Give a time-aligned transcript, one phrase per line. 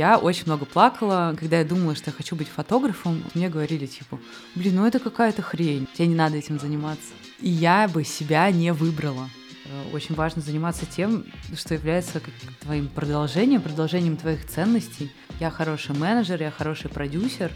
[0.00, 3.22] я очень много плакала, когда я думала, что я хочу быть фотографом.
[3.34, 4.18] Мне говорили, типа,
[4.54, 7.12] блин, ну это какая-то хрень, тебе не надо этим заниматься.
[7.38, 9.28] И я бы себя не выбрала.
[9.66, 12.22] Э, очень важно заниматься тем, что является
[12.62, 15.12] твоим продолжением, продолжением твоих ценностей.
[15.40, 17.50] Я хороший менеджер, я хороший продюсер,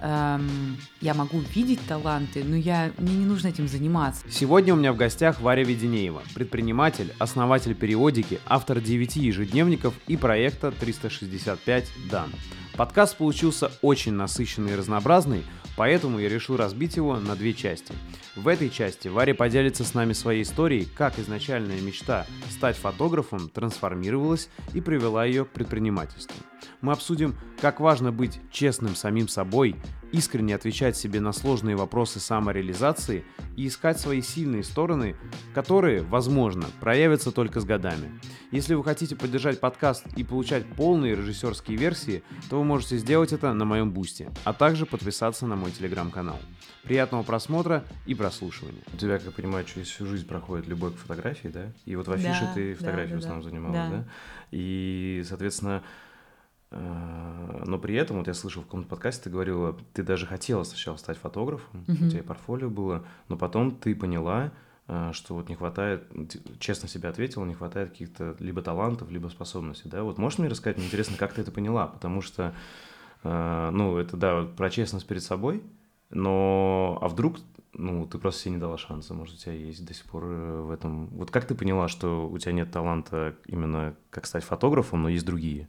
[0.00, 4.24] эм, я могу видеть таланты, но я, мне не нужно этим заниматься.
[4.30, 10.72] Сегодня у меня в гостях Варя Веденеева, предприниматель, основатель периодики, автор 9 ежедневников и проекта
[10.72, 12.32] 365 Дан.
[12.74, 15.44] Подкаст получился очень насыщенный и разнообразный,
[15.76, 17.92] поэтому я решил разбить его на две части.
[18.34, 24.48] В этой части Варя поделится с нами своей историей, как изначальная мечта стать фотографом трансформировалась
[24.74, 26.36] и привела ее к предпринимательству.
[26.80, 29.76] Мы обсудим, как важно быть честным самим собой,
[30.16, 33.24] искренне отвечать себе на сложные вопросы самореализации
[33.54, 35.14] и искать свои сильные стороны,
[35.54, 38.18] которые, возможно, проявятся только с годами.
[38.50, 43.52] Если вы хотите поддержать подкаст и получать полные режиссерские версии, то вы можете сделать это
[43.52, 46.38] на моем бусте, а также подписаться на мой телеграм-канал.
[46.84, 48.82] Приятного просмотра и прослушивания.
[48.94, 51.72] У тебя, как я понимаю, через всю жизнь проходит любовь к фотографии, да?
[51.84, 53.96] И вот в афише да, ты фотографией да, да, в основном занималась, да.
[53.98, 54.04] да?
[54.50, 55.82] И, соответственно,
[56.70, 60.96] но при этом, вот я слышал в каком-то подкасте, ты говорила, ты даже хотела сначала
[60.96, 62.06] стать фотографом, uh-huh.
[62.06, 64.52] у тебя портфолио было, но потом ты поняла,
[64.88, 66.10] э, что вот не хватает,
[66.58, 70.02] честно себе ответила, не хватает каких-то либо талантов, либо способностей, да?
[70.02, 72.52] Вот можешь мне рассказать, мне интересно, как ты это поняла, потому что,
[73.22, 75.62] э, ну, это, да, про честность перед собой,
[76.10, 77.38] но, а вдруг,
[77.74, 80.60] ну, ты просто себе не дала шанса, может, у тебя есть до сих пор э,
[80.62, 81.06] в этом...
[81.08, 85.26] Вот как ты поняла, что у тебя нет таланта именно как стать фотографом, но есть
[85.26, 85.68] другие?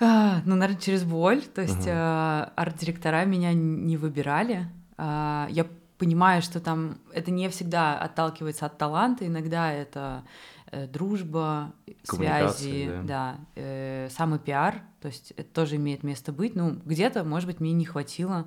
[0.00, 1.42] А, ну, наверное, через боль.
[1.42, 2.52] То есть uh-huh.
[2.56, 4.66] арт-директора меня не выбирали.
[4.98, 5.66] Э, я
[5.98, 10.24] понимаю, что там это не всегда отталкивается от таланта, иногда это
[10.70, 16.56] э, дружба, связи, да, да э, самый пиар, то есть это тоже имеет место быть.
[16.56, 18.46] Ну, где-то, может быть, мне не хватило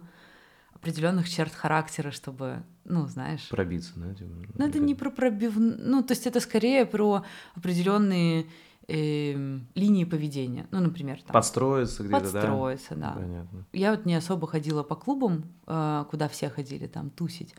[0.74, 3.50] определенных черт характера, чтобы, ну, знаешь...
[3.50, 4.14] Пробиться, да?
[4.14, 5.54] Типа, ну, это не про пробив...
[5.58, 7.24] Ну, то есть это скорее про
[7.56, 8.46] определенные
[8.88, 10.68] э, линии поведения.
[10.72, 11.34] Ну, например, там...
[11.34, 13.14] Подстроиться где-то, Подстроиться, да?
[13.14, 13.22] да.
[13.22, 13.66] Понятно.
[13.74, 17.54] Я вот не особо ходила по клубам, э, куда все ходили там тусить.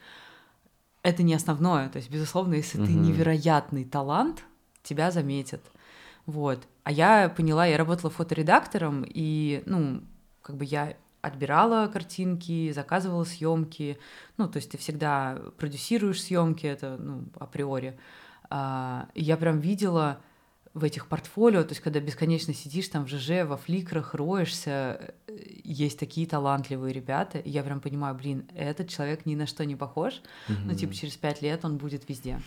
[1.03, 1.89] Это не основное.
[1.89, 2.87] То есть, безусловно, если угу.
[2.87, 4.45] ты невероятный талант,
[4.83, 5.63] тебя заметят.
[6.27, 6.67] Вот.
[6.85, 10.03] А я поняла, я работала фоторедактором, и, ну,
[10.43, 13.99] как бы я отбирала картинки, заказывала съемки.
[14.37, 17.99] Ну, то есть ты всегда продюсируешь съемки, это ну, априори.
[18.51, 20.21] А, я прям видела
[20.75, 25.39] в этих портфолио, то есть когда бесконечно сидишь там в ЖЖ, во фликрах, роешься, э,
[25.65, 29.77] есть такие талантливые ребята, и я прям понимаю, блин, этот человек ни на что не
[29.77, 30.15] похож,
[30.49, 30.55] mm-hmm.
[30.65, 32.41] ну типа через пять лет он будет везде.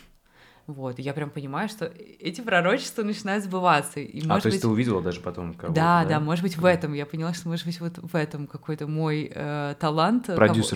[0.68, 1.86] Вот, и я прям понимаю, что
[2.20, 4.00] эти пророчества начинают сбываться.
[4.00, 4.62] И, а, может то есть быть...
[4.62, 6.94] ты увидела даже потом кого-то, да, да, да, может быть, в этом.
[6.94, 10.30] Я поняла, что, может быть, вот в этом какой-то мой э, талант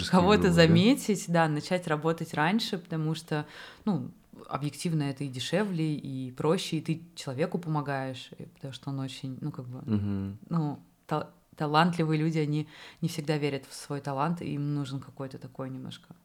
[0.10, 1.48] кого-то заметить, да?
[1.48, 3.46] да, начать работать раньше, потому что,
[3.86, 4.10] ну,
[4.48, 9.52] объективно это и дешевле, и проще, и ты человеку помогаешь, потому что он очень, ну,
[9.52, 10.38] как бы, угу.
[10.50, 12.68] ну, та талантливые люди, они
[13.02, 16.16] не всегда верят в свой талант, и им нужен какой-то такой немножко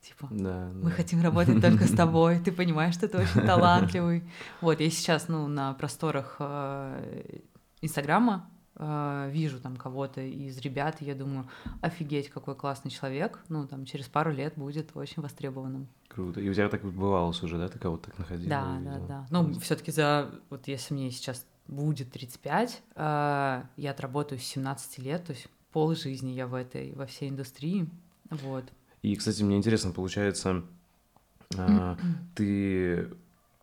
[0.00, 0.96] Типа, да, мы да.
[0.96, 4.22] хотим работать только с тобой, ты понимаешь, что ты очень талантливый.
[4.60, 7.40] Вот, я сейчас, ну, на просторах э,
[7.82, 11.48] Инстаграма э, вижу там кого-то из ребят, и я думаю,
[11.80, 15.88] офигеть, какой классный человек, ну, там, через пару лет будет очень востребованным.
[16.08, 16.40] Круто.
[16.40, 18.48] И у тебя так бывалось уже, да, ты кого-то так находила?
[18.48, 19.26] Да, да, да.
[19.30, 24.98] Ну, все таки за, вот если мне сейчас будет 35, э, я отработаю с 17
[24.98, 27.88] лет, то есть пол жизни я в этой, во всей индустрии,
[28.30, 28.64] вот.
[29.02, 30.64] И, кстати, мне интересно, получается,
[31.56, 31.96] а,
[32.34, 33.08] ты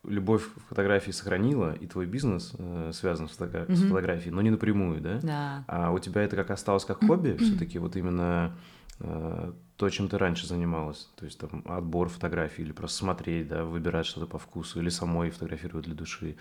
[0.08, 4.50] любовь к фотографии сохранила, и твой бизнес э, связан с, фото- с фотографией, но не
[4.50, 5.18] напрямую, да?
[5.22, 5.64] Да.
[5.68, 8.52] А у тебя это как осталось как хобби, все-таки вот именно
[9.00, 13.64] э, то, чем ты раньше занималась, то есть там отбор фотографий или просто смотреть, да,
[13.64, 16.36] выбирать что-то по вкусу, или самой фотографировать для души,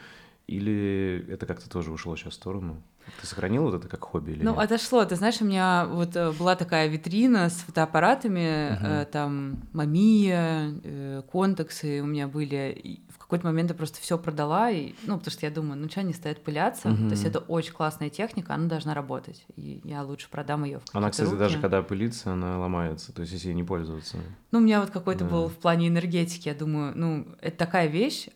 [0.48, 2.82] или это как-то тоже ушло сейчас в сторону?
[3.22, 4.64] Ты сохранил вот это как хобби или Ну, нет?
[4.64, 5.06] отошло.
[5.06, 11.22] Ты знаешь, у меня вот э, была такая витрина с фотоаппаратами, э, там Мамия, э,
[11.32, 13.00] контексы у меня были.
[13.26, 16.14] Какой-то момент я просто все продала, и, ну, потому что я думаю, ну что они
[16.14, 16.90] стоят пыляться?
[16.90, 17.06] Угу.
[17.06, 19.46] То есть это очень классная техника, она должна работать.
[19.56, 21.40] И я лучше продам ее в Она, кстати, руки.
[21.40, 24.18] даже когда пылится, она ломается, то есть если ей не пользоваться.
[24.52, 25.32] Ну, у меня вот какой-то да.
[25.32, 28.28] был в плане энергетики, я думаю, ну, это такая вещь,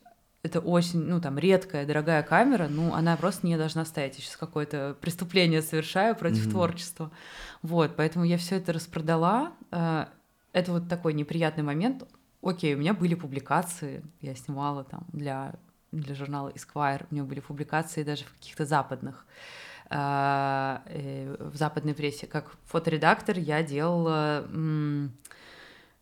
[0.41, 4.17] это очень, ну, там, редкая, дорогая камера, ну, она просто не должна стоять.
[4.17, 6.51] Я сейчас какое-то преступление совершаю против mm-hmm.
[6.51, 7.11] творчества.
[7.61, 9.51] Вот, поэтому я все это распродала.
[9.71, 10.05] Э,
[10.53, 12.03] это вот такой неприятный момент.
[12.41, 15.55] Окей, у меня были публикации, я снимала там для,
[15.91, 19.25] для журнала Esquire, у меня были публикации даже в каких-то западных
[19.89, 22.27] а, э, в западной прессе.
[22.27, 24.47] Как фоторедактор я делала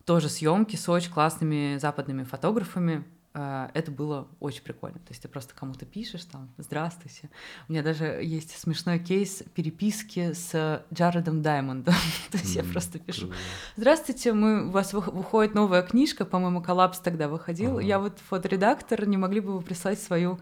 [0.04, 3.04] тоже съемки с очень классными западными фотографами.
[3.34, 4.98] А, это было очень прикольно.
[4.98, 7.30] То есть ты просто кому-то пишешь там «Здравствуйте».
[7.68, 11.94] У меня даже есть смешной кейс переписки с Джаредом Даймондом.
[12.30, 13.30] То есть я просто пишу
[13.76, 17.78] «Здравствуйте, мы, у вас выходит новая книжка, по-моему, «Коллапс» тогда выходил.
[17.78, 20.38] Я вот фоторедактор, не могли бы вы прислать свою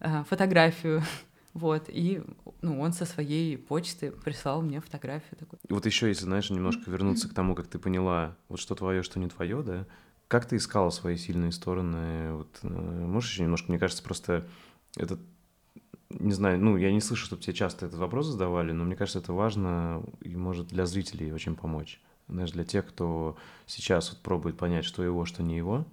[0.00, 1.02] а, фотографию?»
[1.52, 2.22] Вот, и
[2.62, 5.58] ну, он со своей почты прислал мне фотографию такую.
[5.68, 9.02] И вот еще, если, знаешь, немножко вернуться к тому, как ты поняла, вот что твое,
[9.02, 9.86] что не твое, да,
[10.30, 12.34] как ты искала свои сильные стороны?
[12.34, 14.46] Вот, э, можешь еще немножко, мне кажется, просто
[14.96, 15.18] это,
[16.08, 19.18] не знаю, ну, я не слышу, чтобы тебе часто этот вопрос задавали, но мне кажется,
[19.18, 22.00] это важно и может для зрителей очень помочь.
[22.28, 23.36] Знаешь, для тех, кто
[23.66, 25.84] сейчас вот пробует понять, что его, что не его,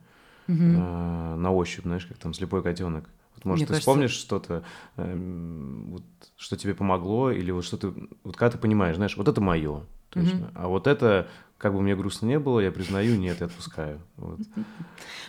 [0.47, 0.55] угу.
[0.55, 3.09] э, на ощупь, знаешь, как там слепой котенок.
[3.37, 3.89] Вот, может, Мне ты кажется...
[3.89, 4.63] вспомнишь что-то,
[4.97, 6.03] э, вот,
[6.35, 7.91] что тебе помогло, или вот что ты,
[8.23, 9.81] вот когда ты понимаешь, знаешь, вот это мое,
[10.11, 13.47] точно, mm а вот это как бы мне грустно не было, я признаю, нет, я
[13.47, 13.99] отпускаю.
[14.15, 14.39] Вот.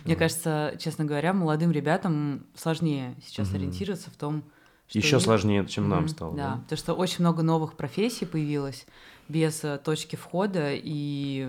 [0.04, 0.18] Мне вот.
[0.18, 3.56] кажется, честно говоря, молодым ребятам сложнее сейчас mm-hmm.
[3.56, 4.44] ориентироваться в том,
[4.88, 5.22] что еще их...
[5.22, 5.88] сложнее, чем mm-hmm.
[5.88, 6.36] нам стало.
[6.36, 8.86] Да, да, потому что очень много новых профессий появилось
[9.28, 11.48] без э, точки входа и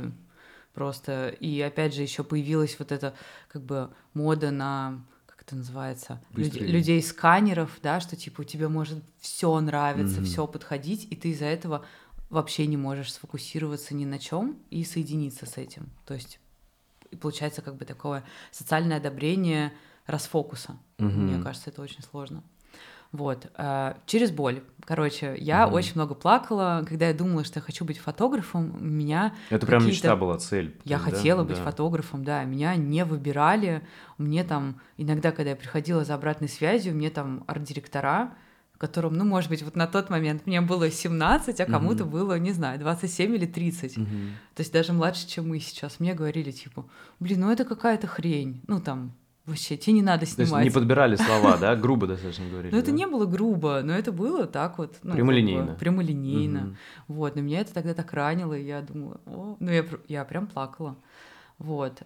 [0.73, 3.13] просто и опять же еще появилась вот эта
[3.49, 8.69] как бы мода на как это называется Люд, людей сканеров, да, что типа у тебя
[8.69, 10.25] может все нравиться, mm-hmm.
[10.25, 11.85] все подходить, и ты из-за этого
[12.29, 15.89] вообще не можешь сфокусироваться ни на чем и соединиться с этим.
[16.05, 16.39] То есть
[17.21, 19.73] получается как бы такое социальное одобрение
[20.05, 20.77] расфокуса.
[20.99, 21.07] Угу.
[21.07, 22.43] Мне кажется, это очень сложно.
[23.11, 23.47] Вот.
[23.57, 24.61] Э, через боль.
[24.85, 25.75] Короче, я угу.
[25.75, 28.75] очень много плакала, когда я думала, что я хочу быть фотографом.
[28.79, 30.75] Меня это прям мечта была, цель.
[30.83, 31.05] Я да?
[31.05, 31.63] хотела быть да.
[31.63, 32.43] фотографом, да.
[32.43, 33.81] Меня не выбирали.
[34.17, 38.35] Мне там иногда, когда я приходила за обратной связью, мне там арт-директора
[38.79, 42.09] которым, ну, может быть, вот на тот момент мне было 17, а кому-то mm-hmm.
[42.09, 43.97] было, не знаю, 27 или 30.
[43.97, 44.29] Mm-hmm.
[44.55, 45.99] То есть даже младше, чем мы сейчас.
[45.99, 46.85] Мне говорили, типа,
[47.19, 48.61] блин, ну это какая-то хрень.
[48.67, 49.11] Ну, там,
[49.45, 50.49] вообще, тебе не надо снимать.
[50.49, 51.75] То есть не подбирали слова, да?
[51.75, 52.73] Грубо достаточно говорили.
[52.73, 54.95] Ну, это не было грубо, но это было так вот.
[55.03, 55.75] Ну, прямолинейно.
[55.75, 56.77] Прямолинейно.
[57.09, 60.47] Вот, но меня это тогда так ранило, и я думала, о, ну, я, я прям
[60.47, 60.95] плакала.
[61.57, 62.01] Вот.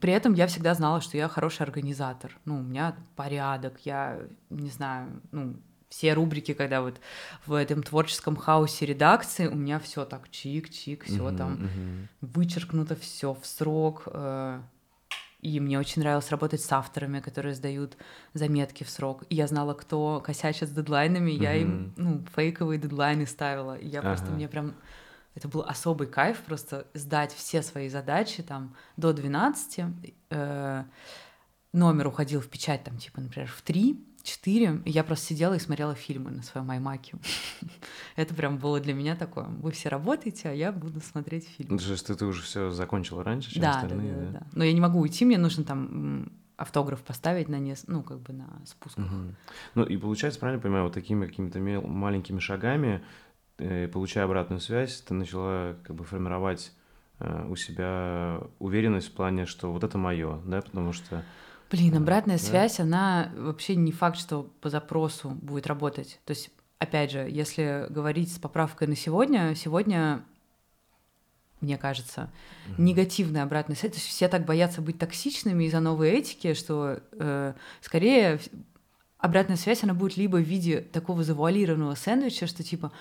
[0.00, 2.36] При этом я всегда знала, что я хороший организатор.
[2.44, 4.18] Ну, у меня порядок, я
[4.50, 5.56] не знаю, ну,
[5.94, 7.00] все рубрики, когда вот
[7.46, 12.06] в этом творческом хаосе редакции у меня все так чик-чик, все uh-huh, там uh-huh.
[12.20, 14.02] вычеркнуто, все в срок.
[14.06, 14.60] Э,
[15.40, 17.96] и мне очень нравилось работать с авторами, которые сдают
[18.32, 19.22] заметки в срок.
[19.28, 21.42] И я знала, кто косячит с дедлайнами, uh-huh.
[21.42, 23.76] я им ну, фейковые дедлайны ставила.
[23.78, 24.02] И я uh-huh.
[24.02, 24.74] просто мне прям
[25.34, 29.84] это был особый кайф просто сдать все свои задачи там до 12.
[30.30, 30.84] Э,
[31.72, 35.58] номер уходил в печать там типа, например, в 3, 4, и я просто сидела и
[35.58, 37.16] смотрела фильмы на своем аймаке.
[38.16, 39.44] Это прям было для меня такое.
[39.44, 41.78] Вы все работаете, а я буду смотреть фильмы.
[41.78, 44.38] То есть ты уже все закончила раньше, чем да, остальные, да, да, да?
[44.38, 44.46] да.
[44.52, 47.84] Но я не могу уйти, мне нужно там автограф поставить на нес...
[47.86, 49.06] ну как бы на спусках.
[49.06, 49.34] Угу.
[49.74, 53.02] Ну и получается, правильно понимаю, вот такими какими-то маленькими шагами
[53.56, 56.72] получая обратную связь, ты начала как бы формировать
[57.20, 61.22] э, у себя уверенность в плане, что вот это мое, да, потому что...
[61.70, 62.42] Блин, обратная да?
[62.42, 66.20] связь, она вообще не факт, что по запросу будет работать.
[66.24, 70.24] То есть, опять же, если говорить с поправкой на сегодня, сегодня
[71.60, 72.30] мне кажется,
[72.68, 72.74] mm-hmm.
[72.78, 73.92] негативная обратная связь.
[73.92, 78.38] То есть все так боятся быть токсичными из-за новой этики, что э, скорее
[79.24, 82.92] обратная связь, она будет либо в виде такого завуалированного сэндвича, что типа,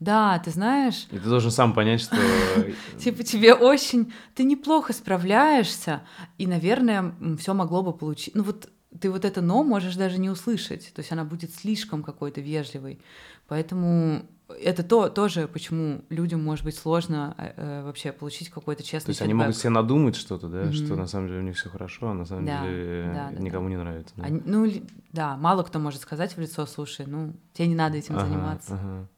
[0.00, 1.06] да, ты знаешь...
[1.10, 2.16] И ты должен сам понять, что...
[2.98, 4.12] Типа тебе очень...
[4.34, 6.00] Ты неплохо справляешься,
[6.38, 8.34] и, наверное, все могло бы получить...
[8.34, 12.02] Ну вот ты вот это «но» можешь даже не услышать, то есть она будет слишком
[12.02, 12.98] какой-то вежливой.
[13.46, 19.06] Поэтому это то, тоже, почему людям может быть сложно э, э вообще получить какой-то честный
[19.06, 19.32] То есть фидбэк.
[19.32, 20.72] они могут себе надумать что-то, да, mm-hmm.
[20.72, 23.42] что на самом деле у них все хорошо, а на самом да, деле да, да,
[23.42, 23.70] никому да.
[23.70, 24.14] не нравится.
[24.16, 24.24] Да?
[24.24, 24.72] Они, ну,
[25.12, 28.74] да, мало кто может сказать в лицо, слушай, ну, тебе не надо этим ага, заниматься.
[28.74, 29.08] Ага.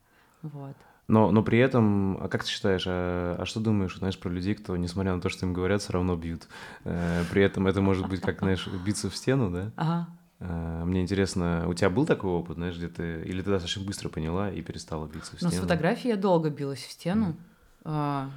[0.43, 0.77] Вот.
[1.09, 4.55] Но, но при этом, а как ты считаешь, а, а что думаешь, знаешь, про людей,
[4.55, 6.49] кто, несмотря на то, что им говорят, все равно бьют?
[6.85, 9.73] Э, при этом это может быть, как, знаешь, биться в стену, да?
[9.77, 10.09] Ага.
[10.39, 13.23] Э, мне интересно, у тебя был такой опыт, знаешь, где ты...
[13.25, 15.53] Или ты достаточно быстро поняла и перестала биться в стену?
[15.53, 17.37] Ну, с фотографией я долго билась в стену.
[17.85, 18.31] Mm.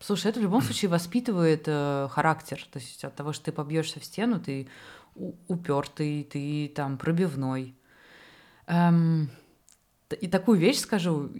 [0.00, 2.66] Слушай, это в любом случае воспитывает э, характер.
[2.70, 4.68] То есть от того, что ты побьешься в стену, ты
[5.48, 7.74] упертый, ты там пробивной.
[8.66, 9.30] Эм,
[10.14, 11.30] и такую вещь скажу,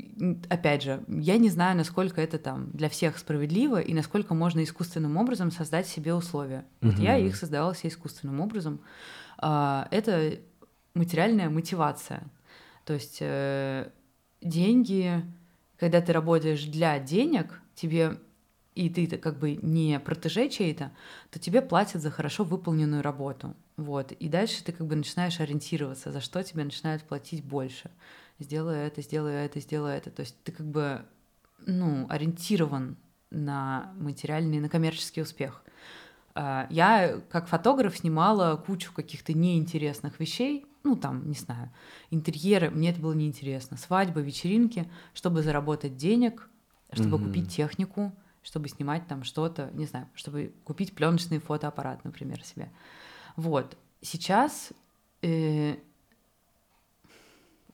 [0.49, 5.16] опять же, я не знаю, насколько это там для всех справедливо и насколько можно искусственным
[5.16, 6.64] образом создать себе условия.
[6.80, 6.90] Mm-hmm.
[6.90, 8.80] Вот я их создавала себе искусственным образом.
[9.38, 10.38] А, это
[10.94, 12.25] материальная мотивация.
[12.85, 13.90] То есть э,
[14.40, 15.23] деньги,
[15.78, 18.18] когда ты работаешь для денег, тебе
[18.75, 20.92] и ты как бы не протеже чей-то,
[21.30, 23.54] то тебе платят за хорошо выполненную работу.
[23.76, 24.12] Вот.
[24.12, 27.90] И дальше ты как бы начинаешь ориентироваться, за что тебе начинают платить больше.
[28.38, 30.11] Сделай это, сделай это, сделай это.
[30.11, 31.05] То есть ты как бы
[31.66, 32.97] ну, ориентирован
[33.31, 35.62] на материальный, на коммерческий успех.
[36.35, 41.73] А, я как фотограф снимала кучу каких-то неинтересных вещей, ну там, не знаю,
[42.11, 46.49] интерьеры, мне это было неинтересно, свадьбы, вечеринки, чтобы заработать денег,
[46.93, 47.26] чтобы mm-hmm.
[47.26, 48.12] купить технику,
[48.43, 52.71] чтобы снимать там что-то, не знаю, чтобы купить пленочный фотоаппарат, например, себе.
[53.35, 53.76] Вот.
[54.02, 54.73] Сейчас
[55.23, 55.76] э,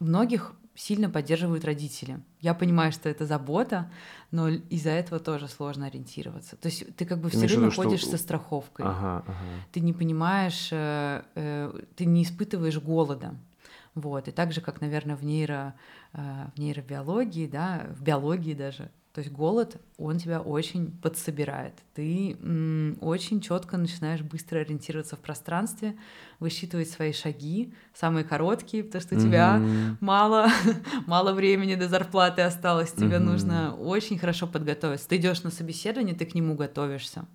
[0.03, 2.21] многих сильно поддерживают родители.
[2.41, 3.91] Я понимаю, что это забота,
[4.31, 6.57] но из-за этого тоже сложно ориентироваться.
[6.57, 8.13] То есть ты как бы все время ходишь что...
[8.13, 8.87] со страховкой.
[8.87, 9.37] Ага, ага.
[9.73, 13.35] Ты не понимаешь, э, э, ты не испытываешь голода.
[13.95, 14.29] Вот.
[14.29, 15.75] И так же, как, наверное, в, нейро,
[16.15, 21.75] э, в нейробиологии, да, в биологии даже, то есть голод, он тебя очень подсобирает.
[21.95, 22.35] Ты
[23.01, 25.97] очень четко начинаешь быстро ориентироваться в пространстве,
[26.41, 29.97] высчитывать свои шаги, самые короткие, потому что у тебя mm-hmm.
[30.01, 30.49] мало,
[31.07, 33.19] мало времени до зарплаты осталось, тебе mm-hmm.
[33.19, 35.09] нужно очень хорошо подготовиться.
[35.09, 37.27] Ты идешь на собеседование, ты к нему готовишься.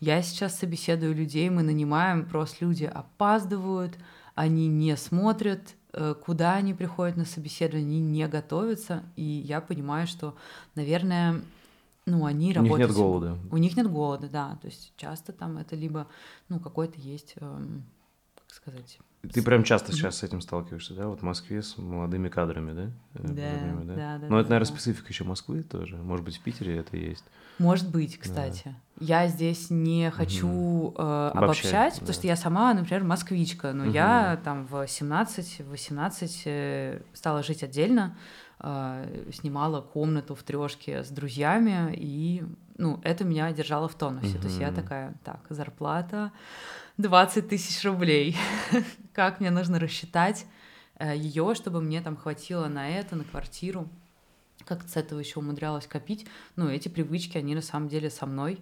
[0.00, 3.96] Я сейчас собеседую людей, мы нанимаем, просто люди опаздывают,
[4.34, 5.76] они не смотрят
[6.24, 10.34] куда они приходят на собеседование, они не готовятся, и я понимаю, что,
[10.74, 11.40] наверное,
[12.06, 12.74] ну, они работают...
[12.74, 13.38] У них нет голода.
[13.50, 16.06] У них нет голода, да, то есть часто там это либо,
[16.48, 17.84] ну, какой-то есть, эм,
[18.34, 18.98] как сказать,
[19.32, 21.08] ты прям часто сейчас с этим сталкиваешься, да?
[21.08, 22.82] Вот в Москве с молодыми кадрами, да?
[23.14, 23.94] Э, да, время, да?
[23.94, 24.26] да, да.
[24.28, 24.64] Но да, это, наверное, да.
[24.64, 25.96] специфика еще Москвы тоже.
[25.96, 27.24] Может быть, в Питере это есть.
[27.58, 28.62] Может быть, кстати.
[28.64, 28.74] Да.
[29.00, 30.94] Я здесь не хочу угу.
[30.96, 32.00] э, обобщать, обобщать да.
[32.00, 33.92] потому что я сама, например, москвичка, но угу.
[33.92, 38.16] я там в 17-18 э, стала жить отдельно,
[38.60, 42.44] э, снимала комнату в трешке с друзьями, и
[42.76, 44.34] ну, это меня держало в тонусе.
[44.34, 44.38] Угу.
[44.38, 46.32] То есть я такая, так, зарплата
[46.98, 48.36] 20 тысяч рублей.
[49.14, 50.44] как мне нужно рассчитать
[50.98, 53.88] э, ее, чтобы мне там хватило на это, на квартиру.
[54.66, 56.26] Как с этого еще умудрялась копить.
[56.56, 58.60] Ну, эти привычки, они на самом деле со мной.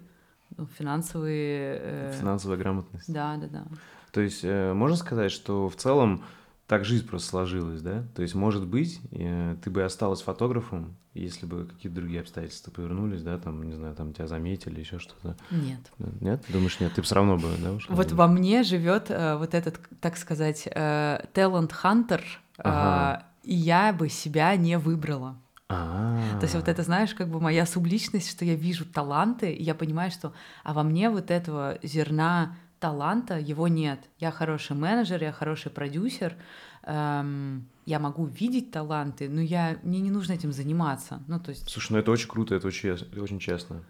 [0.55, 1.79] Ну, финансовые...
[1.81, 2.17] Э...
[2.19, 3.11] Финансовая грамотность.
[3.11, 3.65] Да, да, да.
[4.11, 6.23] То есть э, можно сказать, что в целом
[6.67, 8.03] так жизнь просто сложилась, да?
[8.15, 13.21] То есть, может быть, э, ты бы осталась фотографом, если бы какие-то другие обстоятельства повернулись,
[13.21, 15.35] да, там, не знаю, там тебя заметили, еще что-то.
[15.51, 15.79] Нет.
[16.21, 16.43] Нет?
[16.49, 16.93] Думаешь, нет?
[16.93, 17.95] Ты бы все равно бы, да, ушла?
[17.95, 20.67] Вот во мне живет э, вот этот, так сказать,
[21.33, 23.25] талант-хантер, э, ага.
[23.43, 25.37] э, и я бы себя не выбрала.
[25.69, 26.39] А-а-а.
[26.39, 29.75] То есть вот это, знаешь, как бы моя субличность, что я вижу таланты, и я
[29.75, 33.99] понимаю, что а во мне вот этого зерна таланта его нет.
[34.19, 36.35] Я хороший менеджер, я хороший продюсер,
[36.83, 41.23] эм, я могу видеть таланты, но я, мне не нужно этим заниматься.
[41.27, 41.69] Ну, то есть...
[41.69, 43.83] Слушай, ну это очень круто, это очень, очень честно.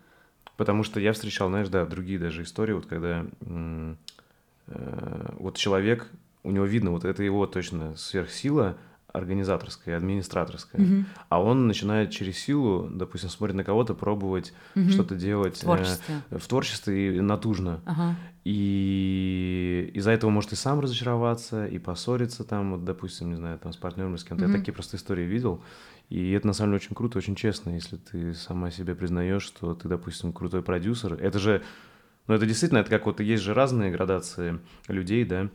[0.57, 3.95] Потому что я встречал, знаешь, да, другие даже истории, вот когда э,
[5.39, 6.11] вот человек,
[6.43, 8.77] у него видно, вот это его точно сверхсила,
[9.13, 11.05] организаторская, администраторская, mm-hmm.
[11.29, 14.89] а он начинает через силу, допустим, смотрит на кого-то, пробовать mm-hmm.
[14.89, 17.79] что-то делать в творчестве, э, в творчестве и натужно.
[17.85, 18.13] Uh-huh.
[18.43, 23.71] И из-за этого может и сам разочароваться, и поссориться там, вот, допустим, не знаю, там
[23.71, 24.45] с партнером, с кем-то.
[24.45, 24.51] Mm-hmm.
[24.51, 25.63] Я такие просто истории видел.
[26.09, 29.75] И это на самом деле очень круто, очень честно, если ты сама себе признаешь, что
[29.75, 31.13] ты, допустим, крутой продюсер.
[31.13, 31.61] Это же,
[32.27, 35.49] ну это действительно, это как вот есть же разные градации людей, да,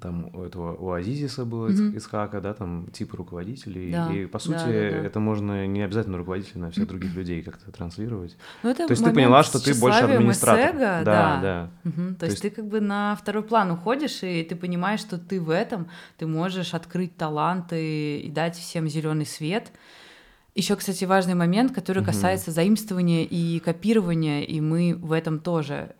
[0.00, 1.96] там у этого у Азизиса было mm-hmm.
[1.98, 3.92] Исхака, да, там типы руководителей.
[3.92, 5.06] Да, и по сути да, да, да.
[5.06, 8.36] это можно не обязательно руководителя на всех других людей как-то транслировать.
[8.62, 10.74] Ну, это То есть ты поняла, что ты больше администратор.
[10.74, 11.40] Эго, да, да.
[11.42, 11.90] да.
[11.90, 12.14] Угу.
[12.14, 15.18] То, То есть, есть ты как бы на второй план уходишь, и ты понимаешь, что
[15.18, 19.72] ты в этом, ты можешь открыть таланты и дать всем зеленый свет.
[20.54, 22.54] Еще, кстати, важный момент, который касается угу.
[22.54, 25.94] заимствования и копирования, и мы в этом тоже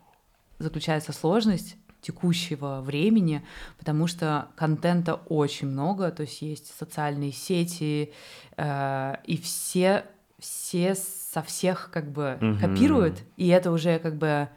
[0.58, 3.42] заключается сложность текущего времени,
[3.78, 8.12] потому что контента очень много, то есть есть социальные сети,
[8.56, 10.04] э, и все,
[10.38, 12.58] все со всех как бы угу.
[12.60, 14.48] копируют, и это уже как бы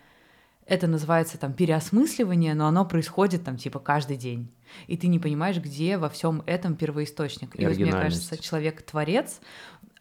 [0.66, 4.52] это называется там переосмысливание, но оно происходит там типа каждый день.
[4.88, 7.56] И ты не понимаешь, где во всем этом первоисточник.
[7.56, 9.40] И, и вот мне кажется, человек-творец,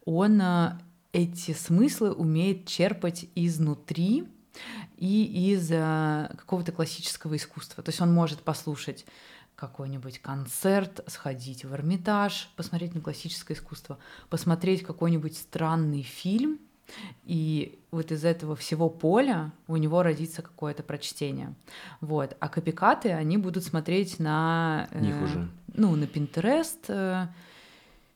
[0.07, 0.79] он э,
[1.13, 4.25] эти смыслы умеет черпать изнутри,
[4.97, 7.83] и из э, какого-то классического искусства.
[7.83, 9.05] То есть он может послушать
[9.57, 16.59] какой-нибудь концерт, сходить в Эрмитаж, посмотреть на классическое искусство, посмотреть какой-нибудь странный фильм,
[17.25, 21.55] и вот из этого всего поля у него родится какое-то прочтение.
[22.01, 22.37] Вот.
[22.41, 24.89] А копикаты, они будут смотреть на...
[24.93, 25.49] Них э, уже.
[25.73, 27.29] Ну, на Pinterest, э,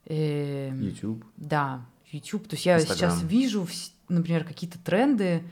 [0.08, 1.24] Э, YouTube.
[1.36, 2.48] Да, YouTube.
[2.48, 2.96] То есть я Instagram.
[2.96, 3.68] сейчас вижу,
[4.08, 5.42] например, какие-то тренды,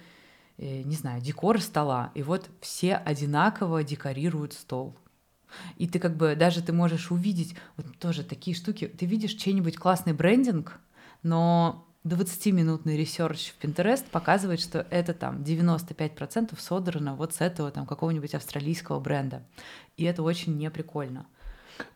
[0.58, 4.96] не знаю, декор стола, и вот все одинаково декорируют стол.
[5.76, 8.86] И ты как бы даже ты можешь увидеть вот тоже такие штуки.
[8.86, 10.78] Ты видишь чей-нибудь классный брендинг,
[11.22, 17.86] но 20-минутный research в Pinterest показывает, что это там 95% содрано вот с этого там
[17.86, 19.42] какого-нибудь австралийского бренда.
[19.96, 21.26] И это очень неприкольно.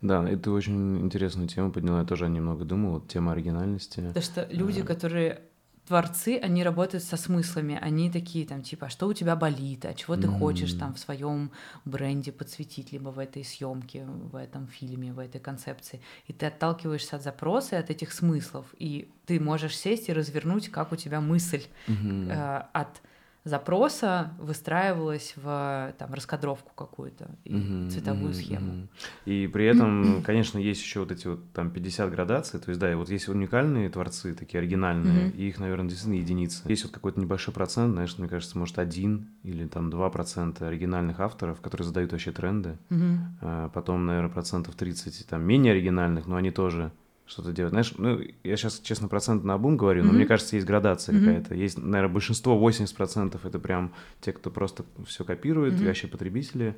[0.01, 4.01] Да, это очень интересную тему подняла, я тоже немного думал, вот тема оригинальности.
[4.01, 5.43] Потому что люди, которые
[5.87, 9.95] творцы, они работают со смыслами, они такие там типа, а что у тебя болит, а
[9.95, 10.39] чего ты mm-hmm.
[10.39, 11.51] хочешь там в своем
[11.85, 17.17] бренде подсветить, либо в этой съемке, в этом фильме, в этой концепции, и ты отталкиваешься
[17.17, 21.21] от запроса и от этих смыслов, и ты можешь сесть и развернуть, как у тебя
[21.21, 22.31] мысль mm-hmm.
[22.31, 23.01] э, от
[23.51, 28.73] запроса выстраивалась в там, раскадровку какую-то и uh-huh, цветовую uh-huh, схему.
[28.73, 28.89] Uh-huh.
[29.27, 32.91] И при этом, конечно, есть еще вот эти вот там 50 градаций, то есть, да,
[32.91, 35.37] и вот есть уникальные творцы, такие оригинальные, uh-huh.
[35.37, 36.63] и их, наверное, действительно единицы.
[36.69, 41.21] Есть вот какой-то небольшой процент, знаешь, мне кажется, может, один или там два процента оригинальных
[41.21, 43.19] авторов, которые задают вообще тренды, uh-huh.
[43.41, 46.93] а потом, наверное, процентов 30 там менее оригинальных, но они тоже
[47.31, 47.71] что-то делать.
[47.71, 50.15] Знаешь, ну, я сейчас, честно, процент на бум говорю, но mm-hmm.
[50.15, 51.19] мне кажется, есть градация mm-hmm.
[51.21, 51.55] какая-то.
[51.55, 55.87] Есть, наверное, большинство, 80% это прям те, кто просто все копирует, mm-hmm.
[55.87, 56.77] вообще потребители.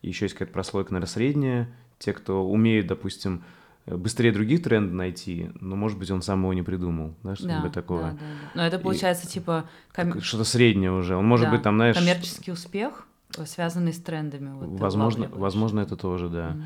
[0.00, 1.68] И еще есть какая-то прослойка, наверное, средняя.
[1.98, 3.44] Те, кто умеют, допустим,
[3.84, 7.70] быстрее других тренды найти, но, может быть, он сам его не придумал, да, что-нибудь да,
[7.70, 8.02] такое.
[8.02, 8.50] Да, да, да.
[8.54, 9.30] Но это получается, и...
[9.30, 9.68] типа...
[9.92, 10.18] Ком...
[10.22, 11.14] Что-то среднее уже.
[11.14, 11.52] Он может да.
[11.52, 11.96] быть там, знаешь...
[11.96, 13.06] Коммерческий успех,
[13.44, 14.54] связанный с трендами.
[14.54, 16.52] Вот, возможно, возможно, это тоже, да.
[16.52, 16.62] Mm-hmm.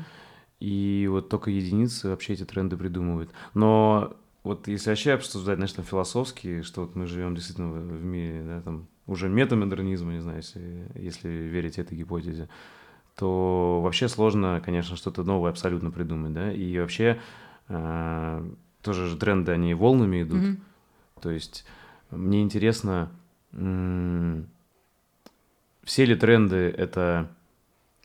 [0.65, 3.29] И вот только единицы вообще эти тренды придумывают.
[3.53, 8.43] Но вот если вообще обсуждать, знаешь, там философски, что вот мы живем действительно в мире,
[8.43, 12.49] да, там уже метамодернизма, не знаю, если, если верить этой гипотезе,
[13.15, 17.21] то вообще сложно, конечно, что-то новое абсолютно придумать, да, и вообще
[17.67, 18.49] э,
[18.81, 20.57] тоже же тренды, они волнами идут, mm-hmm.
[21.21, 21.63] то есть
[22.09, 23.11] мне интересно,
[23.51, 23.61] все
[26.05, 27.29] ли тренды это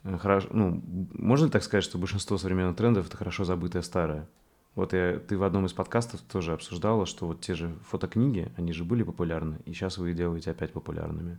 [0.04, 0.82] хорошо, ну,
[1.12, 4.26] можно ли так сказать, что большинство современных трендов это хорошо забытое старое?
[4.74, 8.72] Вот я, ты в одном из подкастов тоже обсуждала, что вот те же фотокниги, они
[8.72, 11.38] же были популярны, и сейчас вы их делаете опять популярными.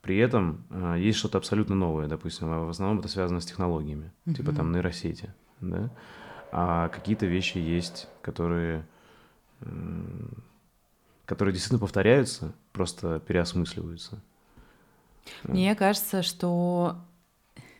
[0.00, 4.12] При этом э, есть что-то абсолютно новое, допустим, а в основном это связано с технологиями,
[4.24, 4.34] mm-hmm.
[4.34, 5.90] типа там нейросети, да?
[6.52, 8.86] А какие-то вещи есть, которые,
[9.62, 9.66] э,
[11.24, 14.22] которые действительно повторяются, просто переосмысливаются.
[15.42, 16.98] Мне кажется, что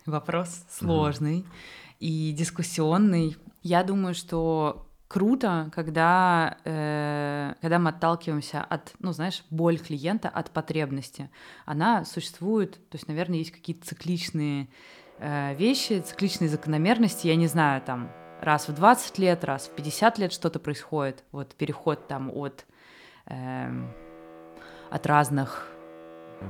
[0.10, 1.46] Вопрос сложный mm
[2.00, 3.36] и дискуссионный.
[3.62, 10.50] Я думаю, что круто, когда, э, когда мы отталкиваемся от, ну, знаешь, боль клиента от
[10.50, 11.30] потребности.
[11.64, 14.68] Она существует, то есть, наверное, есть какие-то цикличные
[15.18, 20.18] э, вещи, цикличные закономерности, я не знаю, там, раз в 20 лет, раз в 50
[20.18, 22.66] лет что-то происходит, вот переход там от,
[23.26, 23.70] э,
[24.90, 25.75] от разных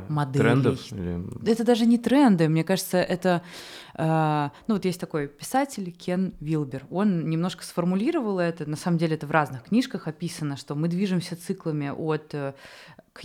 [0.09, 0.43] моделей.
[0.43, 0.93] Трендов?
[0.93, 1.51] Или...
[1.51, 3.43] Это даже не тренды, мне кажется, это...
[3.95, 9.17] Э, ну вот есть такой писатель Кен Вилбер, он немножко сформулировал это, на самом деле
[9.17, 12.55] это в разных книжках описано, что мы движемся циклами от э,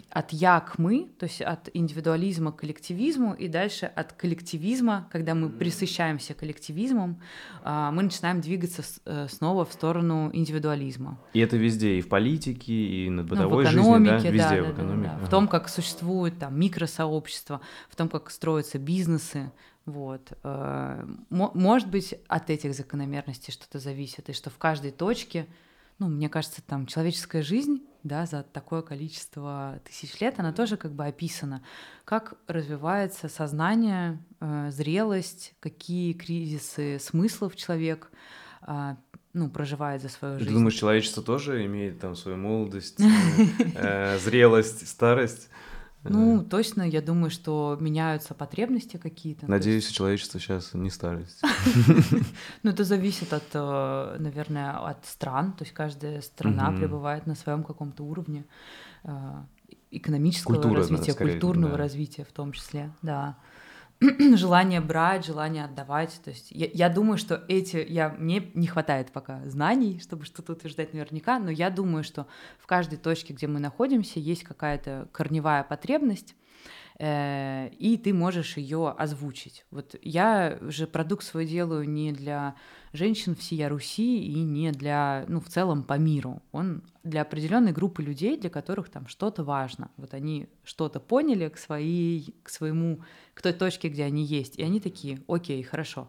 [0.10, 5.36] от я к мы, то есть от индивидуализма к коллективизму, и дальше от коллективизма, когда
[5.36, 7.21] мы присыщаемся коллективизмом,
[7.63, 11.19] а, мы начинаем двигаться э, снова в сторону индивидуализма.
[11.34, 14.34] И это везде, и в политике, и на бытовой ну, в экономике, жизни, да?
[14.34, 15.08] Везде да, в экономике.
[15.08, 15.15] Да, да.
[15.17, 15.25] Ага.
[15.25, 19.51] В том, как существуют там микросообщества, в том, как строятся бизнесы,
[19.86, 20.34] вот.
[20.43, 25.47] Э, может быть, от этих закономерностей что-то зависит, и что в каждой точке,
[26.02, 30.94] ну, мне кажется, там человеческая жизнь да, за такое количество тысяч лет, она тоже как
[30.94, 31.64] бы описана.
[32.06, 38.10] Как развивается сознание, э, зрелость, какие кризисы смыслов человек
[38.66, 38.96] э,
[39.34, 40.50] ну, проживает за свою жизнь.
[40.50, 42.98] Ты думаешь, человечество тоже имеет там свою молодость,
[43.76, 45.50] э, зрелость, старость?
[46.04, 49.50] Ну, точно, я думаю, что меняются потребности какие-то.
[49.50, 49.96] Надеюсь, есть...
[49.96, 51.42] человечество сейчас не старость.
[52.64, 55.54] Ну, это зависит от, э, наверное, от стран.
[55.54, 58.46] То есть каждая страна пребывает на своем каком-то уровне
[59.04, 59.10] э,
[59.92, 63.38] экономического развития, культурного развития в том числе, да.
[64.36, 66.20] желание брать, желание отдавать.
[66.24, 67.86] То есть я, я думаю, что эти...
[67.88, 72.26] Я, мне не хватает пока знаний, чтобы что-то утверждать наверняка, но я думаю, что
[72.60, 76.36] в каждой точке, где мы находимся, есть какая-то корневая потребность,
[76.98, 79.66] э, и ты можешь ее озвучить.
[79.70, 82.56] Вот я же продукт свой делаю не для
[82.93, 86.41] женщин всея Руси и не для, ну, в целом по миру.
[86.51, 89.91] Он для определенной группы людей, для которых там что-то важно.
[89.97, 93.01] Вот они что-то поняли к своей, к своему,
[93.34, 96.08] к той точке, где они есть, и они такие, окей, хорошо.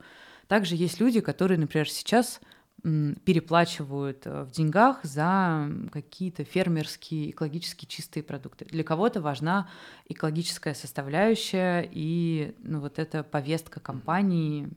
[0.48, 2.40] Также есть люди, которые, например, сейчас
[2.82, 8.64] переплачивают э, в деньгах за какие-то фермерские, экологически чистые продукты.
[8.64, 9.68] Для кого-то важна
[10.08, 14.68] экологическая составляющая и ну, вот эта повестка компании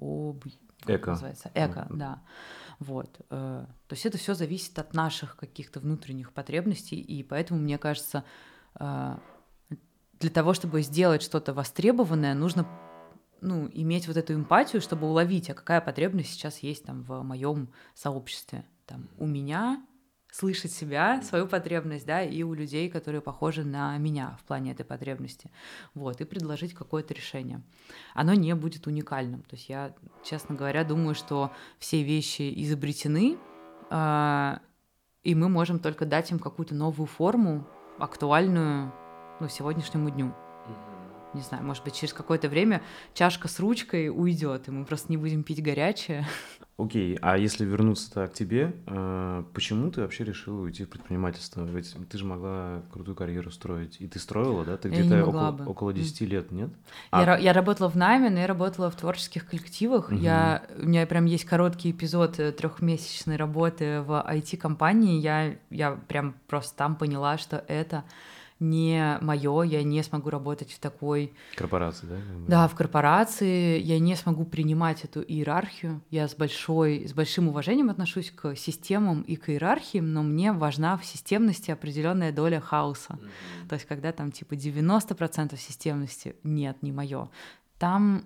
[0.00, 0.44] об...
[0.86, 1.10] Эко.
[1.12, 1.50] Называется?
[1.54, 2.22] Эко, да.
[2.78, 3.20] Вот.
[3.30, 8.24] Э, то есть это все зависит от наших каких-то внутренних потребностей, и поэтому, мне кажется,
[8.78, 9.16] э,
[10.20, 12.66] для того, чтобы сделать что-то востребованное, нужно
[13.40, 17.68] ну, иметь вот эту эмпатию, чтобы уловить, а какая потребность сейчас есть там в моем
[17.94, 18.64] сообществе.
[18.86, 19.84] Там, у меня
[20.34, 24.84] слышать себя, свою потребность, да, и у людей, которые похожи на меня в плане этой
[24.84, 25.50] потребности.
[25.94, 27.62] Вот, и предложить какое-то решение.
[28.14, 29.42] Оно не будет уникальным.
[29.42, 29.94] То есть я,
[30.24, 33.38] честно говоря, думаю, что все вещи изобретены,
[33.90, 34.58] э,
[35.22, 37.64] и мы можем только дать им какую-то новую форму,
[37.98, 38.92] актуальную
[39.40, 40.34] ну, сегодняшнему дню
[41.34, 45.16] не знаю, может быть, через какое-то время чашка с ручкой уйдет, и мы просто не
[45.16, 46.26] будем пить горячее.
[46.76, 47.18] Окей, okay.
[47.22, 51.64] а если вернуться к тебе, э, почему ты вообще решила уйти в предпринимательство?
[51.64, 53.96] Ведь ты же могла крутую карьеру строить.
[54.00, 54.76] И ты строила, да?
[54.76, 55.66] Ты где-то около, бы.
[55.66, 56.70] около 10 лет, нет?
[57.12, 57.38] Я, а...
[57.38, 60.08] я работала в найме, но я работала в творческих коллективах.
[60.08, 60.16] Угу.
[60.16, 65.20] Я, у меня прям есть короткий эпизод э, трехмесячной работы в IT-компании.
[65.20, 68.02] Я, я прям просто там поняла, что это
[68.60, 71.32] не мое, я не смогу работать в такой...
[71.56, 72.16] Корпорации, да?
[72.48, 76.02] Да, в корпорации я не смогу принимать эту иерархию.
[76.10, 80.96] Я с, большой, с большим уважением отношусь к системам и к иерархиям, но мне важна
[80.96, 83.14] в системности определенная доля хаоса.
[83.14, 83.68] Mm-hmm.
[83.68, 87.28] То есть когда там типа 90% системности, нет, не мое.
[87.78, 88.24] Там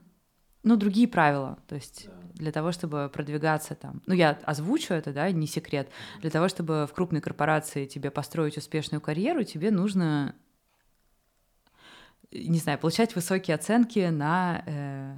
[0.69, 1.59] ну, другие правила.
[1.67, 2.13] То есть да.
[2.35, 4.03] для того, чтобы продвигаться там...
[4.07, 5.89] Ну, я озвучу это, да, не секрет.
[6.21, 10.35] Для того, чтобы в крупной корпорации тебе построить успешную карьеру, тебе нужно
[12.31, 15.17] не знаю, получать высокие оценки на, э,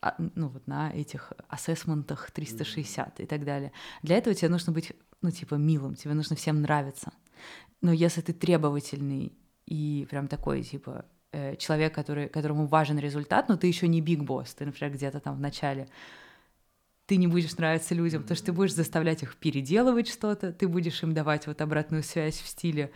[0.00, 3.70] а, ну, вот на этих ассессментах 360 и так далее.
[4.02, 7.12] Для этого тебе нужно быть, ну, типа, милым, тебе нужно всем нравиться.
[7.80, 9.32] Но если ты требовательный
[9.66, 11.17] и прям такой, типа, э,
[11.58, 15.36] человек, который, которому важен результат, но ты еще не биг босс, ты, например, где-то там
[15.36, 15.88] в начале,
[17.06, 21.02] ты не будешь нравиться людям, потому что ты будешь заставлять их переделывать что-то, ты будешь
[21.02, 22.90] им давать вот обратную связь в стиле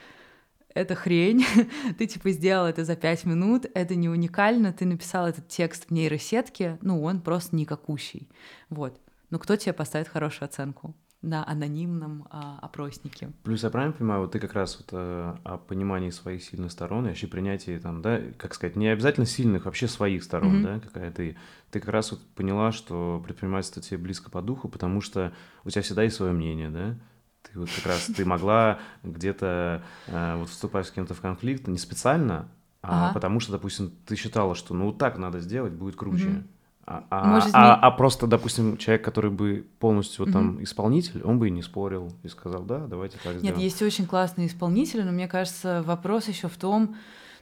[0.75, 1.45] это хрень,
[1.99, 5.91] ты типа сделал это за пять минут, это не уникально, ты написал этот текст в
[5.91, 8.29] нейросетке, ну он просто никакущий,
[8.69, 9.01] вот.
[9.31, 10.95] Но кто тебе поставит хорошую оценку?
[11.23, 13.31] На анонимном а, опроснике.
[13.45, 17.07] Плюс я правильно понимаю, вот ты как раз вот а, о понимании своих сильных сторон
[17.07, 20.63] и вообще принятии там, да, как сказать, не обязательно сильных, вообще своих сторон, mm-hmm.
[20.63, 21.37] да, какая ты.
[21.71, 25.33] Ты как раз вот поняла, что предпринимательство тебе близко по духу, потому что
[25.65, 26.97] у тебя всегда есть свое мнение, да,
[27.43, 31.79] ты вот как раз ты могла где-то э, вот вступать с кем-то в конфликт не
[31.79, 32.49] специально,
[32.83, 33.15] а ага.
[33.15, 36.27] потому что, допустим, ты считала, что ну вот так надо сделать, будет круче.
[36.27, 36.47] Mm-hmm.
[36.85, 41.39] А, а, Может, а, а просто, допустим, человек, который бы полностью вот, там исполнитель, он
[41.39, 43.45] бы и не спорил и сказал, да, давайте так сделаем.
[43.45, 46.97] Нет, есть очень классные исполнители, но мне кажется, вопрос еще в том,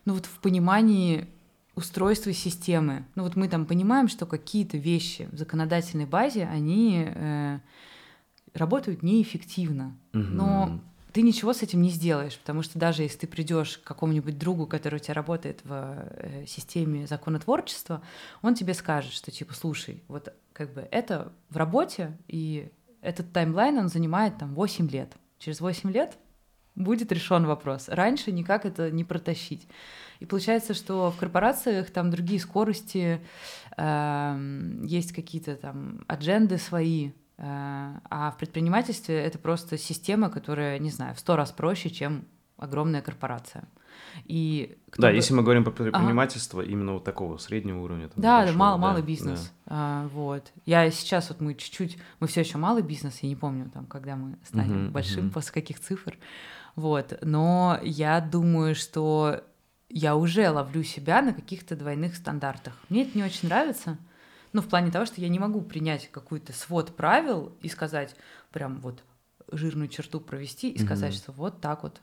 [0.04, 1.26] ну вот в понимании
[1.74, 3.06] устройства системы.
[3.14, 7.58] Ну вот мы там понимаем, что какие-то вещи в законодательной базе, они э,
[8.52, 9.96] работают неэффективно.
[10.12, 10.22] Угу.
[10.22, 10.80] Но
[11.12, 14.66] ты ничего с этим не сделаешь, потому что даже если ты придешь к какому-нибудь другу,
[14.66, 18.02] который у тебя работает в э, системе законотворчества,
[18.42, 22.70] он тебе скажет, что типа, слушай, вот как бы это в работе, и
[23.00, 25.12] этот таймлайн, он занимает там 8 лет.
[25.38, 26.18] Через 8 лет
[26.74, 27.88] будет решен вопрос.
[27.88, 29.66] Раньше никак это не протащить.
[30.20, 33.20] И получается, что в корпорациях там другие скорости,
[33.76, 37.12] э, есть какие-то там адженды свои,
[37.42, 42.26] а в предпринимательстве это просто система, которая, не знаю, в сто раз проще, чем
[42.58, 43.64] огромная корпорация.
[44.24, 45.14] И да, бы...
[45.14, 46.70] если мы говорим про предпринимательство, ага.
[46.70, 48.08] именно вот такого среднего уровня.
[48.08, 49.52] Там, да, большого, мало, да, малый бизнес.
[49.66, 49.72] Да.
[49.74, 50.52] А, вот.
[50.66, 54.16] Я сейчас вот мы чуть-чуть, мы все еще малый бизнес, я не помню там, когда
[54.16, 55.32] мы станем uh-huh, большим, uh-huh.
[55.34, 56.18] после каких цифр.
[56.76, 57.18] Вот.
[57.22, 59.42] Но я думаю, что
[59.88, 62.74] я уже ловлю себя на каких-то двойных стандартах.
[62.88, 63.98] Мне это не очень нравится.
[64.52, 68.16] Ну, в плане того, что я не могу принять какой-то свод правил и сказать,
[68.50, 69.04] прям вот
[69.52, 71.18] жирную черту провести и сказать, mm-hmm.
[71.18, 72.00] что вот так вот.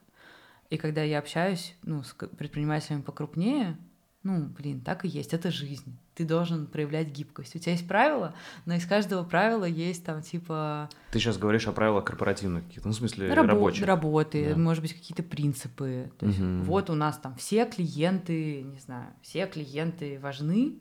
[0.70, 3.78] И когда я общаюсь, ну, с предпринимателями покрупнее,
[4.24, 5.98] ну, блин, так и есть, это жизнь.
[6.14, 7.56] Ты должен проявлять гибкость.
[7.56, 8.34] У тебя есть правила,
[8.66, 10.90] но из каждого правила есть там типа...
[11.12, 13.86] Ты сейчас говоришь о правилах корпоративных каких-то, ну, в смысле Рабо- рабочих.
[13.86, 14.58] Работы, да.
[14.58, 16.12] может быть, какие-то принципы.
[16.18, 16.64] То есть угу.
[16.64, 20.80] вот у нас там все клиенты, не знаю, все клиенты важны,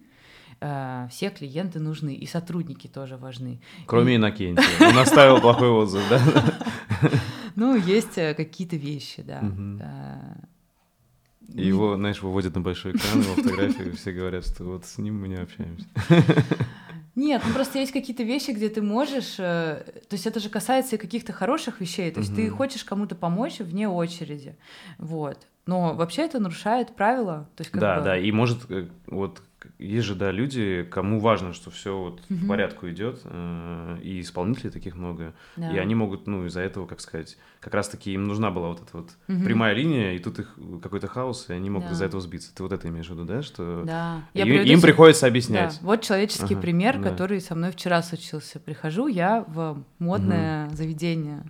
[0.61, 3.61] Э, все клиенты нужны, и сотрудники тоже важны.
[3.87, 4.17] Кроме и...
[4.17, 4.65] Иннокентия.
[4.81, 6.21] Он оставил плохой отзыв, да?
[7.57, 9.41] Ну, есть э, какие-то вещи, да.
[9.81, 10.45] Э,
[11.55, 14.99] и его, знаешь, выводят на большой экран, его фотографию, и все говорят, что вот с
[14.99, 15.87] ним мы не общаемся.
[17.15, 20.97] Нет, ну просто есть какие-то вещи, где ты можешь, э, то есть это же касается
[20.97, 22.37] и каких-то хороших вещей, то есть угу.
[22.37, 24.55] ты хочешь кому-то помочь вне очереди,
[24.99, 25.47] вот.
[25.65, 28.05] Но вообще это нарушает правила, то есть как да, бы...
[28.05, 28.67] да, и может
[29.07, 29.43] вот
[29.79, 32.35] есть же, да, люди, кому важно, что все вот угу.
[32.35, 35.71] в порядку идет, э, и исполнителей таких много, да.
[35.71, 38.97] и они могут, ну, из-за этого, как сказать, как раз-таки им нужна была вот эта
[38.97, 39.45] вот угу.
[39.45, 41.95] прямая линия, и тут их какой-то хаос, и они могут да.
[41.95, 42.55] из-за этого сбиться.
[42.55, 44.23] Ты вот это имеешь в виду, да, что да.
[44.33, 45.79] Я им, им приходится объяснять.
[45.81, 45.87] Да.
[45.87, 47.11] Вот человеческий ага, пример, да.
[47.11, 48.59] который со мной вчера случился.
[48.61, 50.77] Прихожу я в модное угу.
[50.77, 51.45] заведение.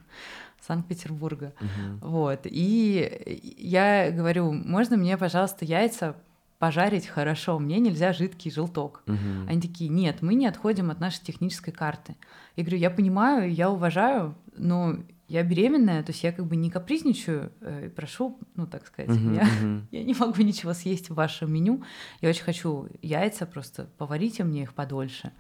[0.66, 1.52] Санкт-Петербурга.
[1.60, 2.08] Угу.
[2.08, 2.40] Вот.
[2.44, 6.16] И я говорю, можно мне, пожалуйста, яйца
[6.58, 9.02] пожарить хорошо, мне нельзя жидкий желток.
[9.06, 9.48] Угу.
[9.48, 12.16] Они такие, нет, мы не отходим от нашей технической карты.
[12.56, 14.96] Я говорю, я понимаю, я уважаю, но
[15.28, 19.34] я беременная, то есть я как бы не капризничаю, э, прошу, ну так сказать, uh-huh,
[19.34, 19.82] я, uh-huh.
[19.90, 21.82] я не могу ничего съесть в вашем меню.
[22.20, 25.32] Я очень хочу яйца, просто поварите мне их подольше.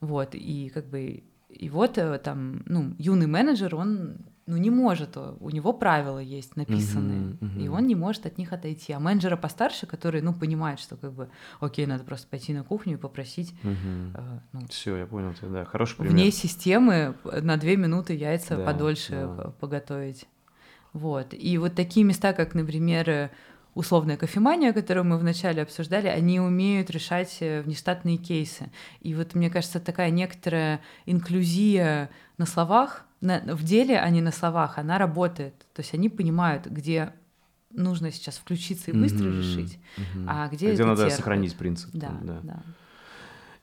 [0.00, 5.16] Вот, и как бы, и вот э, там, ну, юный менеджер, он ну не может,
[5.16, 7.64] у него правила есть написанные, uh-huh, uh-huh.
[7.64, 8.92] и он не может от них отойти.
[8.92, 11.28] А менеджера постарше, который, ну, понимает, что как бы,
[11.60, 13.54] окей, надо просто пойти на кухню и попросить.
[13.64, 14.12] Uh-huh.
[14.14, 16.12] Э, ну, Все, я понял тебя, да, хороший пример.
[16.12, 19.50] Вне системы на две минуты яйца да, подольше да.
[19.58, 20.28] поготовить.
[20.92, 21.34] Вот.
[21.34, 23.30] И вот такие места, как, например,
[23.74, 28.70] условная кофемания, которую мы вначале обсуждали, они умеют решать э, внештатные кейсы.
[29.00, 34.32] И вот, мне кажется, такая некоторая инклюзия на словах, на, в деле, а не на
[34.32, 35.54] словах, она работает.
[35.74, 37.12] То есть они понимают, где
[37.70, 39.38] нужно сейчас включиться и быстро mm-hmm.
[39.38, 40.24] решить, mm-hmm.
[40.28, 41.16] а где, а где надо терпит.
[41.16, 41.90] сохранить принцип.
[41.92, 42.40] Да, да.
[42.42, 42.62] да.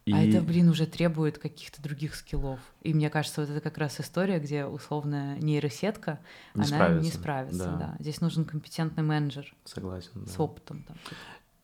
[0.05, 0.13] И...
[0.13, 2.59] А это, блин, уже требует каких-то других скиллов.
[2.81, 6.19] И мне кажется, вот это как раз история, где условная нейросетка,
[6.53, 7.03] не она справится.
[7.05, 7.65] не справится.
[7.65, 7.77] Да.
[7.77, 7.95] Да.
[7.99, 9.53] Здесь нужен компетентный менеджер.
[9.63, 10.11] Согласен.
[10.13, 10.31] Да.
[10.31, 10.83] С опытом.
[10.83, 10.97] Там.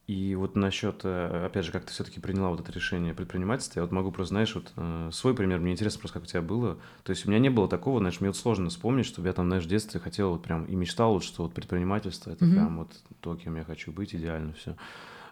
[0.10, 3.84] И вот насчет, э, опять же, как ты все-таки приняла вот это решение предпринимательства, я
[3.84, 6.80] вот могу просто, знаешь, вот э, свой пример, мне интересно просто, как у тебя было.
[7.04, 9.46] То есть у меня не было такого, знаешь, мне вот сложно вспомнить, чтобы я там,
[9.46, 12.52] знаешь, в детстве хотел вот прям и мечтал, вот, что вот предпринимательство это mm-hmm.
[12.52, 12.92] прям вот
[13.22, 14.76] то, кем я хочу быть, идеально все.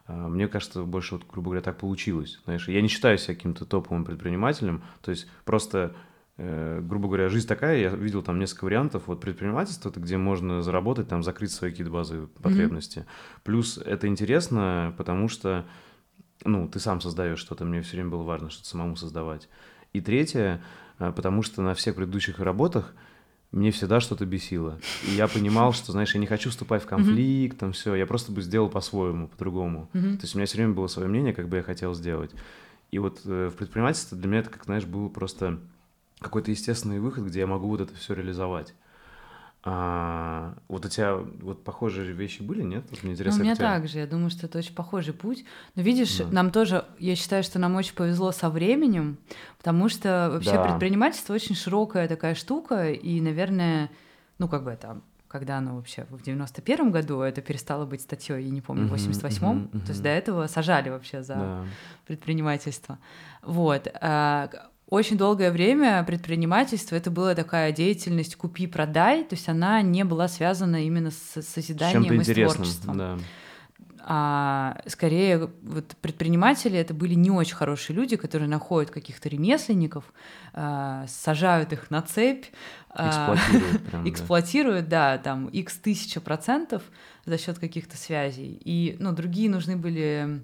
[0.05, 2.39] А, мне кажется, больше, вот, грубо говоря, так получилось.
[2.45, 5.95] Знаешь, я не считаю себя каким-то топовым предпринимателем, то есть просто
[6.37, 9.03] грубо говоря, жизнь такая, я видел там несколько вариантов.
[9.07, 12.99] Вот предпринимательство, это где можно заработать, там закрыть свои какие-то базовые потребности.
[12.99, 13.41] Mm-hmm.
[13.43, 15.65] Плюс это интересно, потому что,
[16.45, 19.49] ну, ты сам создаешь что-то, мне все время было важно что-то самому создавать.
[19.93, 20.61] И третье,
[20.99, 22.93] э, потому что на всех предыдущих работах
[23.51, 24.79] мне всегда что-то бесило.
[25.07, 27.59] И я понимал, что, знаешь, я не хочу вступать в конфликт, mm-hmm.
[27.59, 29.89] там все, я просто бы сделал по-своему, по-другому.
[29.93, 30.17] Mm-hmm.
[30.17, 32.31] То есть у меня все время было свое мнение, как бы я хотел сделать.
[32.91, 35.59] И вот э, в предпринимательстве для меня это, как знаешь, было просто
[36.19, 38.73] какой-то естественный выход, где я могу вот это все реализовать.
[39.63, 42.85] А, вот у тебя вот похожие вещи были, нет?
[42.89, 43.73] Вот мне интересно, ну, у меня тебя...
[43.73, 45.43] так же, я думаю, что это очень похожий путь.
[45.75, 46.27] Но видишь, да.
[46.31, 49.17] нам тоже, я считаю, что нам очень повезло со временем,
[49.57, 50.63] потому что вообще да.
[50.63, 53.89] предпринимательство очень широкая такая штука, и, наверное,
[54.37, 58.49] ну как бы это когда оно вообще в 91-м году это перестало быть статьей, я
[58.49, 59.81] не помню, в 88-м, uh-huh, uh-huh.
[59.81, 61.65] то есть до этого сажали вообще за да.
[62.05, 62.97] предпринимательство.
[63.41, 63.89] Вот.
[64.89, 70.27] А, очень долгое время предпринимательство это была такая деятельность купи-продай, то есть она не была
[70.27, 72.97] связана именно с созиданием и с творчеством.
[72.97, 73.17] Да.
[74.09, 80.05] А скорее вот предприниматели это были не очень хорошие люди, которые находят каких-то ремесленников,
[80.53, 82.45] э, сажают их на цепь,
[82.95, 85.17] э, эксплуатируют, прям, эксплуатируют, да.
[85.17, 86.83] да, там x тысяча процентов
[87.25, 88.61] за счет каких-то связей.
[88.63, 90.41] И ну другие нужны были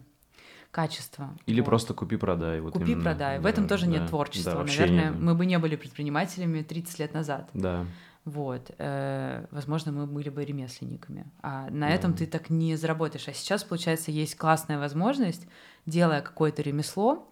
[0.73, 1.29] качество.
[1.45, 1.67] Или вот.
[1.67, 2.59] просто купи-продай.
[2.59, 3.39] Вот купи-продай.
[3.39, 4.53] В этом тоже да, нет творчества.
[4.53, 5.19] Да, Наверное, нет.
[5.19, 7.47] мы бы не были предпринимателями 30 лет назад.
[7.53, 7.85] Да.
[8.25, 8.71] Вот.
[8.79, 11.27] Э, возможно, мы были бы ремесленниками.
[11.43, 11.93] А на да.
[11.93, 13.27] этом ты так не заработаешь.
[13.27, 15.47] А сейчас, получается, есть классная возможность,
[15.85, 17.29] делая какое-то ремесло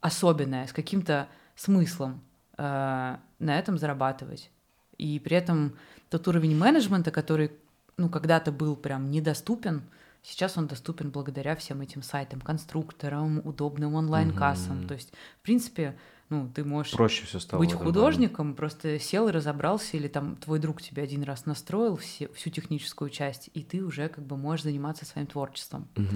[0.00, 2.22] особенное, с каким-то смыслом,
[2.58, 4.50] э, на этом зарабатывать.
[4.98, 5.76] И при этом
[6.08, 7.52] тот уровень менеджмента, который
[7.96, 9.84] ну, когда-то был прям недоступен,
[10.22, 14.80] Сейчас он доступен благодаря всем этим сайтам, конструкторам, удобным онлайн-кассам.
[14.80, 14.88] Угу.
[14.88, 18.56] То есть, в принципе, ну, ты можешь Проще все стало быть художником, плане.
[18.56, 23.10] просто сел и разобрался, или там твой друг тебе один раз настроил все, всю техническую
[23.10, 25.88] часть, и ты уже как бы можешь заниматься своим творчеством.
[25.96, 26.06] Угу.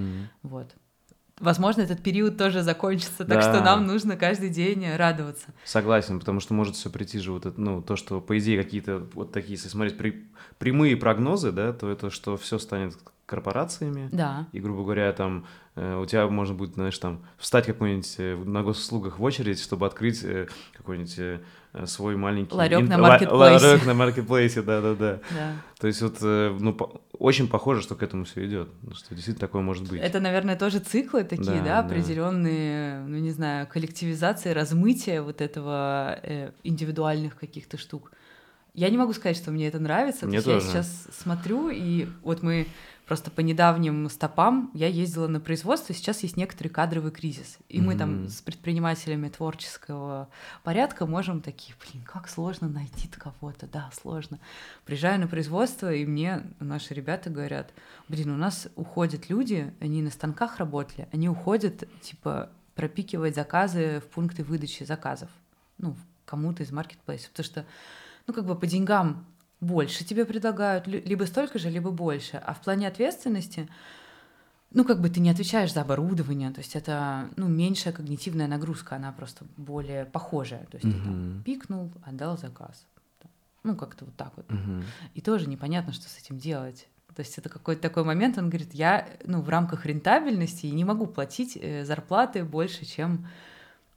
[0.50, 0.74] Вот.
[1.40, 3.42] Возможно, этот период тоже закончится, так да.
[3.42, 5.48] что нам нужно каждый день радоваться.
[5.64, 9.08] Согласен, потому что может все прийти же вот это, ну, то, что, по идее, какие-то
[9.14, 14.08] вот такие, если смотреть при, прямые прогнозы, да, то это что все станет корпорациями.
[14.12, 14.46] Да.
[14.52, 18.62] И, грубо говоря, там э, у тебя можно будет, знаешь, там встать какой-нибудь э, на
[18.62, 21.40] госуслугах в очередь, чтобы открыть э, какой-нибудь
[21.86, 22.54] свой маленький...
[22.54, 22.86] Ларек ин...
[22.86, 23.66] на маркетплейсе.
[23.66, 25.20] Ларек на маркетплейсе, да-да-да.
[25.80, 26.76] То есть вот, ну,
[27.18, 30.00] очень похоже, что к этому все идет, что действительно такое может быть.
[30.00, 33.08] Это, наверное, тоже циклы такие, да, да определенные, да.
[33.08, 38.12] ну, не знаю, коллективизации, размытия вот этого э, индивидуальных каких-то штук.
[38.74, 40.26] Я не могу сказать, что мне это нравится.
[40.26, 40.66] Мне тоже.
[40.66, 42.66] Я сейчас смотрю, и вот мы
[43.06, 47.58] Просто по недавним стопам я ездила на производство, сейчас есть некоторый кадровый кризис.
[47.68, 47.82] И mm-hmm.
[47.82, 50.28] мы там с предпринимателями творческого
[50.62, 54.38] порядка можем такие, блин, как сложно найти кого-то, да, сложно.
[54.84, 57.72] Приезжаю на производство, и мне наши ребята говорят,
[58.08, 64.12] блин, у нас уходят люди, они на станках работали, они уходят, типа, пропикивать заказы в
[64.12, 65.30] пункты выдачи заказов,
[65.78, 67.66] ну, кому-то из маркетплейсов, потому что,
[68.26, 69.26] ну, как бы по деньгам
[69.64, 72.36] больше тебе предлагают, либо столько же, либо больше.
[72.36, 73.68] А в плане ответственности,
[74.72, 78.96] ну, как бы ты не отвечаешь за оборудование, то есть это, ну, меньшая когнитивная нагрузка,
[78.96, 80.66] она просто более похожая.
[80.66, 80.98] То есть uh-huh.
[80.98, 82.86] ты там пикнул, отдал заказ.
[83.62, 84.46] Ну, как-то вот так вот.
[84.46, 84.84] Uh-huh.
[85.14, 86.88] И тоже непонятно, что с этим делать.
[87.14, 91.06] То есть это какой-то такой момент, он говорит, я, ну, в рамках рентабельности не могу
[91.06, 93.28] платить э, зарплаты больше, чем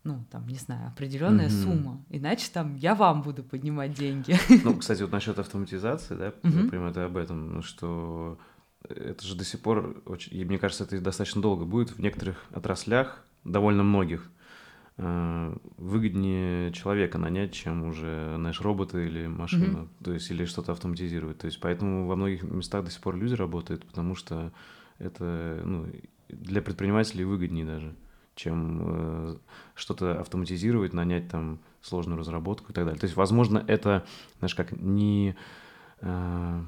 [0.08, 1.64] ну, там, не знаю, определенная mm-hmm.
[1.64, 2.06] сумма.
[2.10, 4.38] Иначе там я вам буду поднимать деньги.
[4.64, 6.64] Ну, кстати, вот насчет автоматизации, да, mm-hmm.
[6.64, 8.40] например, ты об этом, ну, что
[8.88, 12.46] это же до сих пор, очень, и мне кажется, это достаточно долго будет в некоторых
[12.52, 14.32] отраслях, довольно многих,
[14.98, 20.04] э, выгоднее человека нанять, чем уже, знаешь, робота или машину, mm-hmm.
[20.06, 21.38] то есть или что-то автоматизировать.
[21.38, 24.54] То есть поэтому во многих местах до сих пор люди работают, потому что
[25.00, 25.88] это ну,
[26.30, 27.94] для предпринимателей выгоднее даже
[28.38, 29.38] чем э,
[29.76, 33.00] что-то автоматизировать, нанять там сложную разработку и так далее.
[33.00, 34.06] То есть, возможно, это,
[34.40, 35.36] знаешь, как не
[36.02, 36.64] э,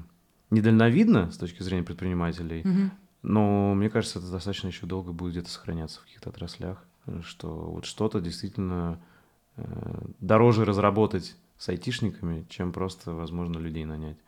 [0.50, 2.90] недальновидно с точки зрения предпринимателей, mm-hmm.
[3.22, 6.84] но мне кажется, это достаточно еще долго будет где-то сохраняться в каких-то отраслях,
[7.22, 9.00] что вот что-то действительно
[9.56, 9.62] э,
[10.18, 14.18] дороже разработать с айтишниками, чем просто, возможно, людей нанять.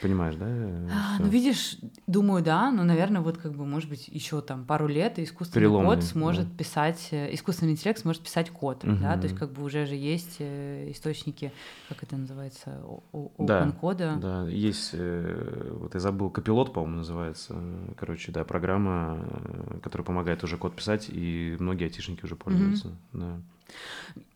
[0.00, 0.46] Понимаешь, да?
[0.46, 4.86] А, ну, видишь, думаю, да, но, наверное, вот как бы, может быть, еще там пару
[4.86, 6.56] лет и искусственный Переломный, код сможет да.
[6.56, 8.96] писать, э, искусственный интеллект сможет писать код, угу.
[9.00, 11.52] да, то есть как бы уже же есть э, источники,
[11.88, 12.80] как это называется,
[13.12, 14.18] open да, кода.
[14.20, 17.56] Да, есть, э, вот я забыл, Копилот, по-моему, называется,
[17.96, 19.18] короче, да, программа,
[19.82, 22.96] которая помогает уже код писать, и многие айтишники уже пользуются, угу.
[23.14, 23.40] да.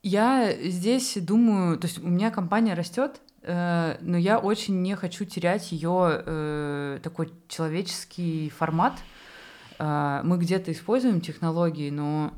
[0.03, 5.25] Я здесь думаю, то есть у меня компания растет, Э, но я очень не хочу
[5.25, 8.95] терять ее э, такой человеческий формат.
[9.79, 12.33] Э, мы где-то используем технологии, но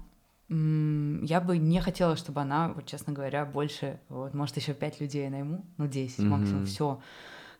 [0.50, 5.28] я бы не хотела, чтобы она, вот честно говоря, больше, вот, может, еще пять людей
[5.30, 6.24] найму, ну, 10 mm-hmm.
[6.26, 7.00] максимум, все.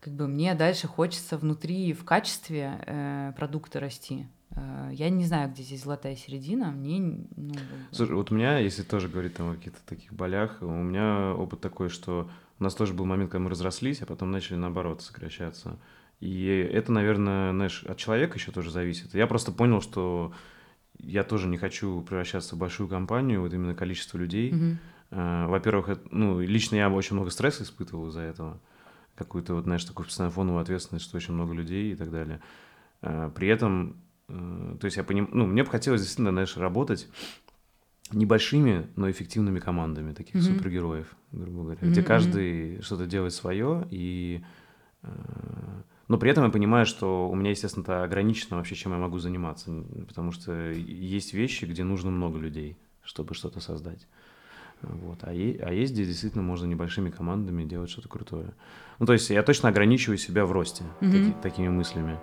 [0.01, 4.27] Как бы мне дальше хочется внутри в качестве э, продукта расти.
[4.57, 6.71] Э, я не знаю, где здесь золотая середина.
[6.71, 7.55] Мне, ну...
[7.91, 11.61] Слушай, вот у меня, если тоже говорить там о каких-то таких болях, у меня опыт
[11.61, 15.79] такой, что у нас тоже был момент, когда мы разрослись, а потом начали наоборот сокращаться.
[16.21, 19.15] И это, наверное, знаешь, от человека еще тоже зависит.
[19.15, 20.33] Я просто понял, что
[20.99, 24.53] я тоже не хочу превращаться в большую компанию, вот именно количество людей.
[24.53, 25.49] Mm-hmm.
[25.49, 28.61] Во-первых, ну, лично я очень много стресса испытывал из-за этого.
[29.17, 32.41] Какую-то, вот, знаешь, такую постоянную фоновую ответственность, что очень много людей и так далее.
[33.01, 33.95] А, при этом, э,
[34.27, 37.09] то есть я понимаю, ну, мне бы хотелось действительно, знаешь, работать
[38.11, 40.57] небольшими, но эффективными командами таких mm-hmm.
[40.57, 41.91] супергероев, грубо говоря, mm-hmm.
[41.91, 44.43] где каждый что-то делает свое, и...
[45.03, 45.11] Э,
[46.07, 49.19] но при этом я понимаю, что у меня, естественно, это ограничено вообще, чем я могу
[49.19, 49.71] заниматься,
[50.07, 54.07] потому что есть вещи, где нужно много людей, чтобы что-то создать.
[54.83, 55.21] Вот.
[55.23, 58.53] А, е- а есть, где действительно можно небольшими командами делать что-то крутое.
[58.99, 61.11] Ну, то есть я точно ограничиваю себя в росте mm-hmm.
[61.11, 62.19] таки- такими мыслями.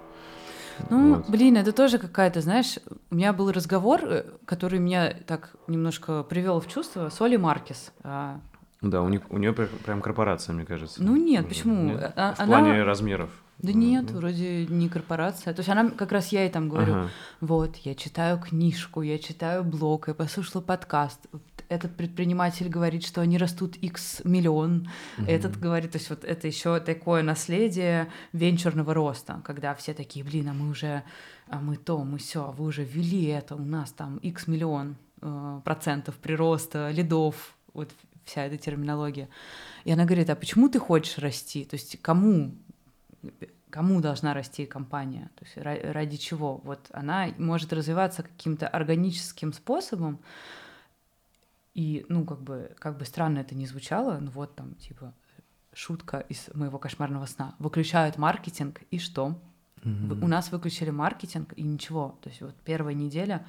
[0.90, 1.30] Ну, вот.
[1.30, 2.78] блин, это тоже какая-то, знаешь,
[3.10, 7.92] у меня был разговор, э, который меня так немножко привел в чувство с Оли Маркес.
[8.04, 8.40] А,
[8.82, 11.04] да, у, них, у нее прям корпорация, мне кажется.
[11.04, 11.94] Ну нет, почему?
[11.94, 12.14] Нет?
[12.16, 12.48] А, в она...
[12.48, 13.30] плане размеров.
[13.60, 14.18] Да нет, ну.
[14.18, 15.54] вроде не корпорация.
[15.54, 17.10] То есть она как раз я ей там говорю, ага.
[17.42, 21.20] вот, я читаю книжку, я читаю блог, я послушала подкаст.
[21.72, 24.90] Этот предприниматель говорит, что они растут X миллион.
[25.18, 25.26] Угу.
[25.26, 30.50] Этот говорит, то есть вот это еще такое наследие венчурного роста, когда все такие, блин,
[30.50, 31.04] а мы уже,
[31.48, 34.98] а мы то, мы все, а вы уже ввели это, у нас там X миллион
[35.22, 37.90] э, процентов прироста лидов, вот
[38.26, 39.30] вся эта терминология.
[39.86, 41.64] И она говорит, а почему ты хочешь расти?
[41.64, 42.52] То есть кому
[43.70, 46.58] кому должна расти компания, то есть ради чего.
[46.66, 50.20] Вот она может развиваться каким-то органическим способом,
[51.74, 55.14] и, ну, как бы, как бы странно это ни звучало, ну вот там, типа,
[55.74, 57.56] шутка из моего кошмарного сна.
[57.60, 59.40] Выключают маркетинг, и что?
[59.84, 60.24] Mm-hmm.
[60.24, 62.18] У нас выключили маркетинг и ничего.
[62.22, 63.46] То есть вот первая неделя,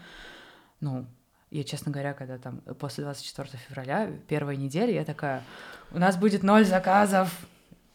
[0.81, 1.07] ну,
[1.51, 5.43] я, честно говоря, когда там после 24 февраля, первая неделя, я такая,
[5.91, 7.47] у нас будет ноль заказов.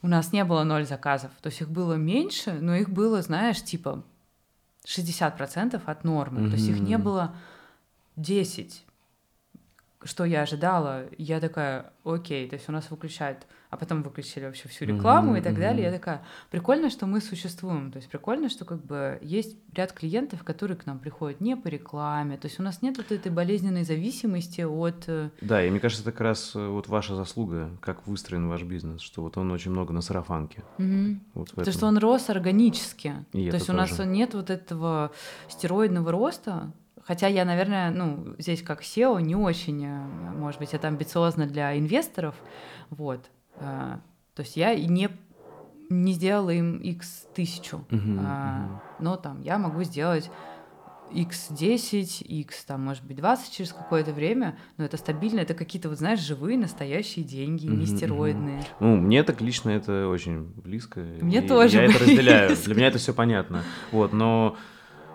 [0.04, 1.32] У нас не было ноль заказов.
[1.42, 4.04] То есть их было меньше, но их было, знаешь, типа
[4.86, 6.42] 60% от нормы.
[6.42, 6.50] Mm-hmm.
[6.50, 7.36] То есть их не было
[8.18, 8.84] 10
[10.08, 14.70] что я ожидала, я такая, окей, то есть у нас выключают, а потом выключили вообще
[14.70, 15.60] всю рекламу mm-hmm, и так mm-hmm.
[15.60, 15.84] далее.
[15.86, 20.44] Я такая, прикольно, что мы существуем, то есть прикольно, что как бы есть ряд клиентов,
[20.44, 23.84] которые к нам приходят не по рекламе, то есть у нас нет вот этой болезненной
[23.84, 25.04] зависимости от...
[25.08, 28.64] Э, да, и мне кажется, это как раз э, вот ваша заслуга, как выстроен ваш
[28.64, 30.64] бизнес, что вот он очень много на сарафанке.
[30.78, 31.18] Mm-hmm.
[31.34, 35.12] Вот То, что он рос органически, и то есть у нас нет вот этого
[35.50, 36.72] стероидного роста,
[37.08, 40.06] Хотя я, наверное, ну, здесь как SEO не очень, э,
[40.36, 42.36] может быть, это амбициозно для инвесторов,
[42.90, 43.30] вот.
[43.56, 44.00] Э,
[44.36, 45.10] то есть я не,
[45.90, 48.80] не сделала им x тысячу, uh-huh, uh-huh.
[49.00, 50.30] но там я могу сделать
[51.12, 56.00] x10, x там, может быть, 20 через какое-то время, но это стабильно, это какие-то, вот
[56.00, 58.66] знаешь, живые, настоящие деньги, не стероидные.
[58.82, 61.00] Ну, мне так лично это очень близко.
[61.22, 61.78] Мне тоже.
[61.78, 63.64] Я это разделяю, для меня это все понятно.
[63.94, 64.58] Вот, но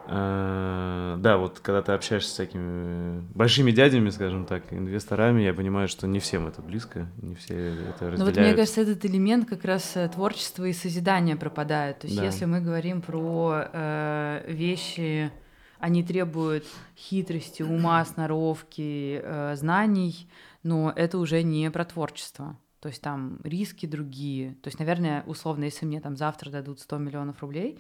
[0.07, 6.07] да, вот когда ты общаешься с такими большими дядями, скажем так, инвесторами, я понимаю, что
[6.07, 8.19] не всем это близко, не все это разделяют.
[8.19, 12.01] Ну вот мне кажется, этот элемент как раз э, творчества и созидания пропадает.
[12.01, 12.25] То есть да.
[12.25, 15.31] если мы говорим про э, вещи,
[15.79, 16.65] они требуют
[16.97, 20.29] хитрости, ума, сноровки, э, знаний,
[20.63, 22.57] но это уже не про творчество.
[22.81, 24.55] То есть там риски другие.
[24.63, 27.79] То есть, наверное, условно, если мне там завтра дадут 100 миллионов рублей,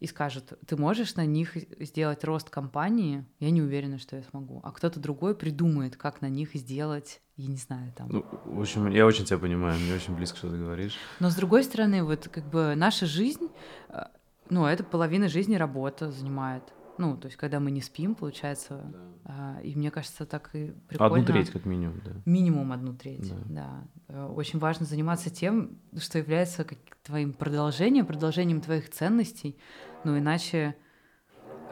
[0.00, 4.60] и скажут, ты можешь на них сделать рост компании, я не уверена, что я смогу.
[4.64, 8.08] А кто-то другой придумает, как на них сделать, я не знаю, там.
[8.08, 10.96] Ну, в общем, я очень тебя понимаю, мне очень близко, что ты говоришь.
[11.20, 13.48] Но с другой стороны, вот как бы наша жизнь,
[13.90, 14.04] э,
[14.48, 16.62] ну, это половина жизни работа занимает.
[16.96, 18.82] Ну, то есть, когда мы не спим, получается.
[18.92, 18.98] Да.
[19.24, 21.14] А, и мне кажется, так и прикольно.
[21.14, 22.12] Одну треть, как минимум, да.
[22.26, 23.36] Минимум одну треть, да.
[23.48, 23.84] да.
[24.08, 29.56] Э, очень важно заниматься тем, что является как твоим продолжением, продолжением твоих ценностей.
[30.04, 30.74] Ну, иначе...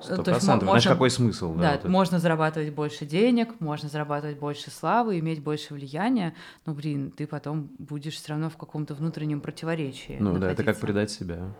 [0.01, 0.69] Э, Сто процентов.
[0.69, 1.55] Знаешь, какой смысл?
[1.55, 6.35] Да, да вот можно зарабатывать больше денег, можно зарабатывать больше славы, иметь больше влияния,
[6.67, 10.17] но, блин, ты потом будешь все равно в каком-то внутреннем противоречии.
[10.19, 10.47] Ну находиться.
[10.47, 11.53] да, это как предать себя.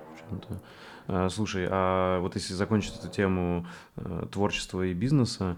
[1.09, 3.67] А, слушай, а вот если закончить эту тему
[3.97, 5.57] э, творчества и бизнеса,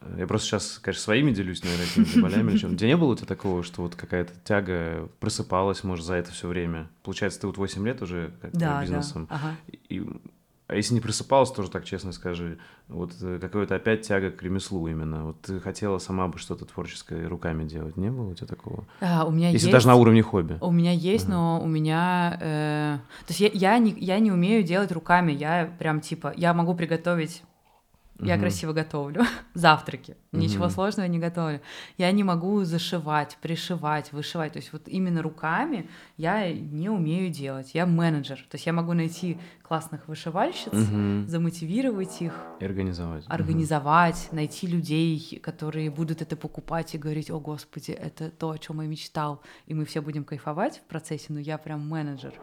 [0.00, 2.72] э, я просто сейчас, конечно, своими делюсь, наверное, какими-то болями или чем.
[2.72, 6.48] Где не было у тебя такого, что вот какая-то тяга просыпалась, может, за это все
[6.48, 6.88] время?
[7.02, 9.26] Получается, ты вот 8 лет уже как да, бизнесом.
[9.28, 9.36] Да.
[9.36, 9.56] Ага.
[9.90, 10.02] И
[10.68, 12.58] а если не просыпалась, тоже так честно скажи,
[12.88, 15.26] вот э, какая-то опять тяга к ремеслу именно.
[15.26, 18.84] Вот ты хотела сама бы что-то творческое руками делать, не было у тебя такого?
[19.00, 20.58] А, у меня если есть, даже на уровне хобби.
[20.60, 21.30] У меня есть, uh-huh.
[21.30, 25.72] но у меня, э, то есть я, я не я не умею делать руками, я
[25.78, 27.42] прям типа я могу приготовить
[28.20, 28.42] я угу.
[28.42, 29.22] красиво готовлю
[29.54, 30.16] завтраки.
[30.32, 30.40] Угу.
[30.40, 31.60] Ничего сложного не готовлю.
[31.98, 34.52] Я не могу зашивать, пришивать, вышивать.
[34.52, 37.74] То есть вот именно руками я не умею делать.
[37.74, 38.38] Я менеджер.
[38.50, 41.26] То есть я могу найти классных вышивальщиц, угу.
[41.26, 42.34] замотивировать их.
[42.60, 43.24] И организовать.
[43.28, 44.36] Организовать, угу.
[44.36, 48.86] найти людей, которые будут это покупать и говорить, о господи, это то, о чем я
[48.86, 49.42] мечтал.
[49.66, 52.34] И мы все будем кайфовать в процессе, но я прям менеджер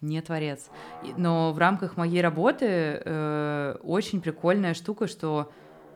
[0.00, 0.70] не творец.
[1.16, 5.52] Но в рамках моей работы э, очень прикольная штука, что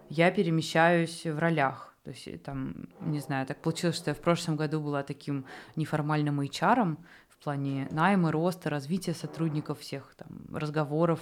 [0.09, 1.94] я перемещаюсь в ролях.
[2.05, 5.44] То есть э, там, не знаю, так получилось, что я в прошлом году была таким
[5.76, 6.96] неформальным HR
[7.28, 11.20] в плане найма, роста, развития сотрудников всех, там, разговоров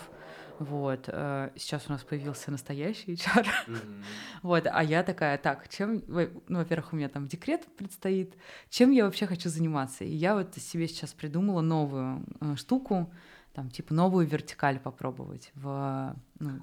[0.60, 1.04] вот.
[1.08, 3.46] Э, сейчас у нас появился настоящий HR.
[3.66, 4.04] Mm-hmm.
[4.42, 4.66] вот.
[4.70, 6.02] А я такая, так, чем...
[6.06, 8.34] Ну, во-первых, у меня там декрет предстоит.
[8.70, 10.04] Чем я вообще хочу заниматься?
[10.04, 13.12] И я вот себе сейчас придумала новую э, штуку,
[13.54, 16.14] там, типа, новую вертикаль попробовать в...
[16.38, 16.62] Ну,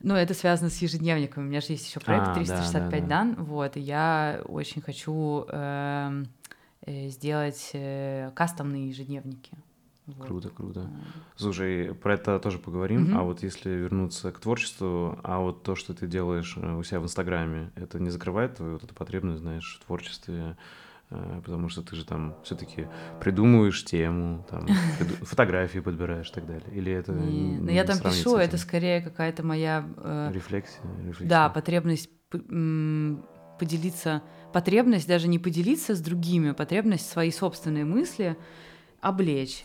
[0.00, 1.44] ну, это связано с ежедневниками.
[1.44, 3.34] У меня же есть еще проект а, 365 да, да, дан.
[3.34, 3.42] Да.
[3.42, 6.28] Вот, и я очень хочу эм,
[6.82, 9.52] э, сделать э, кастомные ежедневники.
[10.06, 10.26] Вот.
[10.26, 10.90] Круто, круто.
[11.34, 13.10] Слушай, про это тоже поговорим.
[13.10, 13.18] Угу.
[13.18, 17.00] А вот если вернуться к творчеству, а вот то, что ты делаешь э, у себя
[17.00, 20.56] в Инстаграме, это не закрывает твою вот эту потребность, знаешь, в творчестве?
[21.10, 22.88] Э, потому что ты же там все-таки
[23.20, 24.66] придумываешь тему, там
[25.22, 26.68] фотографии подбираешь и так далее.
[26.72, 31.28] Или это не, ну, я там пишу, это скорее какая-то моя э, рефлексия, рефлексия.
[31.28, 32.10] Да, потребность
[33.58, 38.36] поделиться, потребность даже не поделиться с другими, потребность свои собственные мысли
[39.00, 39.62] облечь.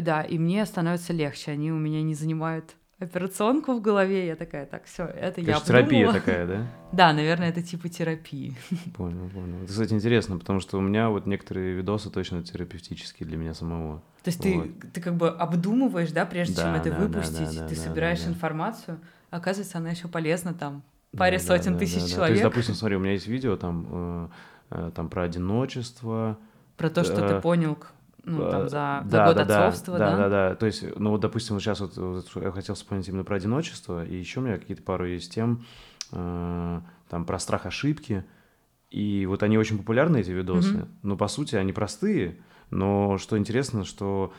[0.00, 4.66] Да, и мне становится легче, они у меня не занимают операционку в голове, я такая,
[4.66, 5.82] так, все, это я обдумала.
[5.82, 6.66] терапия такая, да?
[6.92, 8.56] Да, наверное, это типа терапии.
[8.96, 9.58] Понял, понял.
[9.58, 14.02] Это, кстати, интересно, потому что у меня вот некоторые видосы точно терапевтические для меня самого.
[14.22, 14.80] То есть вот.
[14.80, 17.74] ты, ты как бы обдумываешь, да, прежде да, чем это да, выпустить, да, да, ты
[17.74, 18.30] да, собираешь да, да.
[18.32, 20.82] информацию, оказывается, она еще полезна там
[21.16, 22.16] паре да, сотен да, тысяч да, человек.
[22.16, 22.26] Да.
[22.26, 24.28] То есть, допустим, смотри, у меня есть видео там, э,
[24.70, 26.38] э, там про одиночество.
[26.76, 27.76] Про то, что э, ты понял,
[28.24, 30.10] ну, там, за, да, за год да, отцовства, да?
[30.10, 30.54] Да, да, да.
[30.54, 34.04] То есть, ну, вот, допустим, вот сейчас вот, вот я хотел вспомнить именно про одиночество,
[34.04, 35.64] и еще у меня какие-то пару есть тем,
[36.12, 38.24] э, там, про страх ошибки,
[38.90, 40.88] и вот они очень популярны, эти видосы, mm-hmm.
[41.02, 42.38] но, по сути, они простые,
[42.70, 44.32] но что интересно, что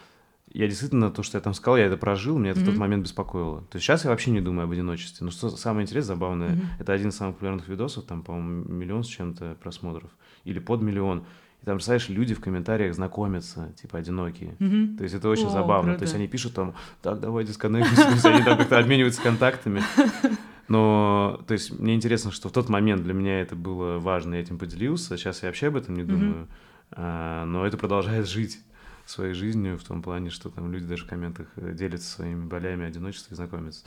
[0.53, 2.63] я действительно, то, что я там сказал, я это прожил, меня это mm-hmm.
[2.63, 3.61] в тот момент беспокоило.
[3.63, 5.25] То есть сейчас я вообще не думаю об одиночестве.
[5.25, 6.65] Но что самое интересное, забавное, mm-hmm.
[6.79, 10.11] это один из самых популярных видосов, там, по-моему, миллион с чем-то просмотров,
[10.45, 11.25] или под миллион.
[11.65, 14.51] И там, представляешь, люди в комментариях знакомятся, типа, одинокие.
[14.59, 14.97] Mm-hmm.
[14.97, 15.93] То есть это очень О, забавно.
[15.93, 15.99] Круто.
[15.99, 19.81] То есть они пишут там, так, давай дисконнектимся, они там как-то обмениваются контактами.
[20.67, 24.41] Но, то есть, мне интересно, что в тот момент для меня это было важно, я
[24.41, 25.17] этим поделился.
[25.17, 26.43] Сейчас я вообще об этом не думаю.
[26.43, 26.47] Mm-hmm.
[26.91, 28.59] А, но это продолжает жить
[29.05, 32.85] своей жизнью в том плане, что там люди даже в комментах э, делятся своими болями
[32.85, 33.85] одиночества и знакомятся.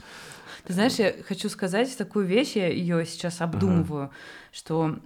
[0.65, 4.11] Ты знаешь, я хочу сказать такую вещь, я ее сейчас обдумываю, ага.
[4.51, 4.97] что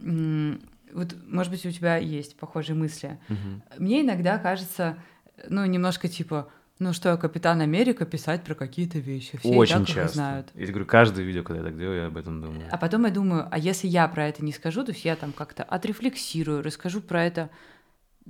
[0.94, 3.20] вот, может быть, у тебя есть похожие мысли.
[3.30, 3.84] Угу.
[3.84, 4.98] Мне иногда кажется,
[5.50, 9.38] ну, немножко типа, ну что, Капитан Америка писать про какие-то вещи.
[9.38, 10.04] Все Очень и так часто.
[10.04, 10.48] их знают.
[10.56, 12.68] Я говорю, каждое видео, когда я так делаю, я об этом думаю.
[12.72, 15.32] А потом я думаю, а если я про это не скажу, то есть я там
[15.34, 17.50] как-то отрефлексирую, расскажу про это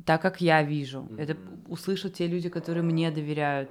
[0.05, 0.99] так, как я вижу.
[0.99, 1.21] Mm-hmm.
[1.21, 1.37] Это
[1.67, 3.69] услышат те люди, которые мне доверяют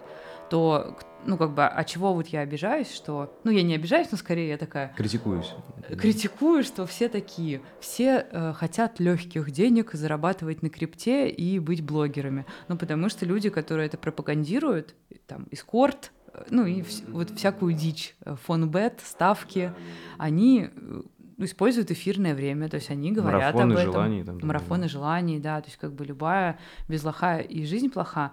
[0.53, 3.34] то, ну, как бы, а чего вот я обижаюсь, что...
[3.42, 4.92] Ну, я не обижаюсь, но скорее я такая...
[4.98, 5.55] Критикуюсь.
[5.98, 7.62] Критикую, что все такие.
[7.80, 12.44] Все э, хотят легких денег, зарабатывать на крипте и быть блогерами.
[12.68, 14.94] Ну, потому что люди, которые это пропагандируют,
[15.26, 19.72] там, эскорт, э, ну, и вс- вот всякую дичь, э, фонбет, ставки,
[20.18, 21.03] они э,
[21.38, 23.92] используют эфирное время, то есть они говорят Марафоны об этом.
[23.92, 24.24] желаний.
[24.24, 24.88] Там, Марафоны да.
[24.88, 28.32] желаний, да, то есть как бы любая без лоха и жизнь плоха.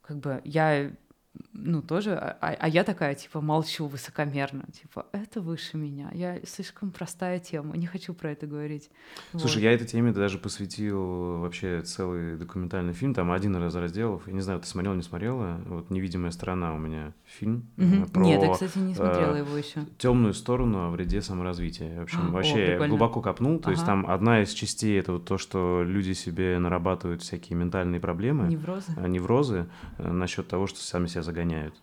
[0.00, 0.92] Как бы я
[1.52, 6.40] ну, тоже, а, а, а я такая, типа, молчу высокомерно, типа, это выше меня, я
[6.44, 8.90] слишком простая тема, не хочу про это говорить.
[9.32, 9.62] Слушай, вот.
[9.62, 14.40] я этой теме даже посвятил вообще целый документальный фильм, там один из разделов, я не
[14.40, 17.66] знаю, ты смотрела, не смотрела, вот «Невидимая сторона» у меня фильм.
[17.78, 18.06] Угу.
[18.12, 19.84] Про, Нет, я, кстати, не смотрела э, его еще.
[19.98, 22.00] Темную сторону о вреде саморазвития.
[22.00, 23.72] В общем, а, вообще о, глубоко копнул, то ага.
[23.72, 28.48] есть там одна из частей это вот то, что люди себе нарабатывают всякие ментальные проблемы.
[28.48, 28.92] Неврозы.
[28.96, 29.66] Неврозы
[29.98, 31.74] э, насчет того, что сами себя загоняют.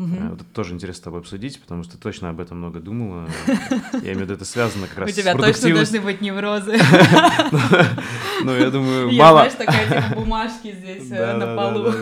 [0.00, 0.16] Угу.
[0.30, 3.28] Вот это тоже интересно с тобой обсудить, потому что ты точно об этом много думала.
[3.92, 6.78] Я имею в виду, это связано как раз с У тебя точно должны быть неврозы.
[8.42, 9.40] Ну, я думаю, мало...
[9.40, 11.92] знаешь, такая типа бумажки здесь э, на полу.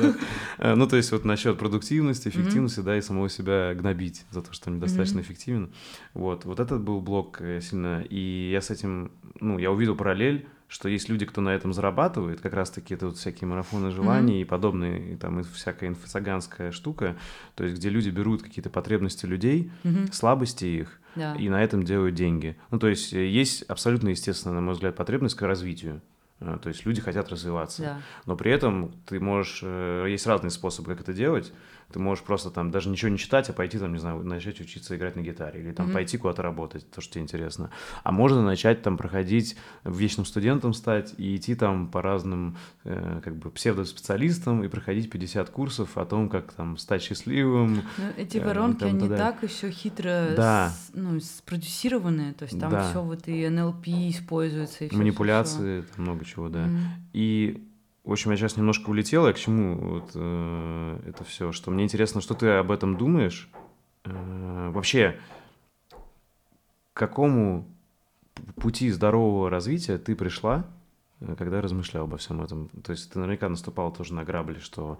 [0.59, 4.53] Э, ну, то есть вот насчет продуктивности, эффективности, да, и самого себя гнобить за то,
[4.53, 5.73] что недостаточно эффективен.
[6.15, 10.89] Вот, вот этот был блок сильно, и я с этим, ну, я увидел параллель, что
[10.89, 14.43] есть люди, кто на этом зарабатывает, как раз-таки это вот всякие марафоны желаний mm-hmm.
[14.43, 17.17] и подобные, и там и всякая инфо-цыганская штука,
[17.55, 20.13] то есть где люди берут какие-то потребности людей, mm-hmm.
[20.13, 21.35] слабости их, да.
[21.35, 22.57] и на этом делают деньги.
[22.71, 26.03] Ну, то есть э, есть абсолютно естественно, на мой взгляд, потребность к развитию.
[26.41, 27.83] Э, то есть люди хотят развиваться.
[27.83, 28.03] Да.
[28.27, 29.61] Но при этом ты можешь...
[29.63, 31.53] Э, есть разные способы, как это делать.
[31.93, 34.95] Ты можешь просто там даже ничего не читать, а пойти там, не знаю, начать учиться
[34.97, 35.93] играть на гитаре или там mm-hmm.
[35.93, 37.71] пойти куда-то работать, то, что тебе интересно.
[38.05, 43.37] А можно начать там проходить, вечным студентом стать и идти там по разным э, как
[43.37, 47.83] бы псевдоспециалистам и проходить 50 курсов о том, как там стать счастливым.
[47.97, 50.71] Ну, эти воронки, э, там, они так еще хитро да.
[50.71, 52.91] с, ну, спродюсированы, то есть там да.
[52.91, 54.85] все вот и НЛП используется.
[54.85, 56.03] И Манипуляции, все.
[56.03, 56.67] много чего, да.
[56.67, 56.85] Mm-hmm.
[57.15, 57.68] И
[58.09, 61.85] в общем, я сейчас немножко улетел, я к чему вот, э, это все, что мне
[61.85, 63.51] интересно, что ты об этом думаешь.
[64.05, 65.21] Э, вообще,
[65.91, 67.67] к какому
[68.57, 70.65] пути здорового развития ты пришла,
[71.21, 72.71] э, когда размышлял обо всем этом?
[72.83, 74.99] То есть ты наверняка наступал тоже на грабли, что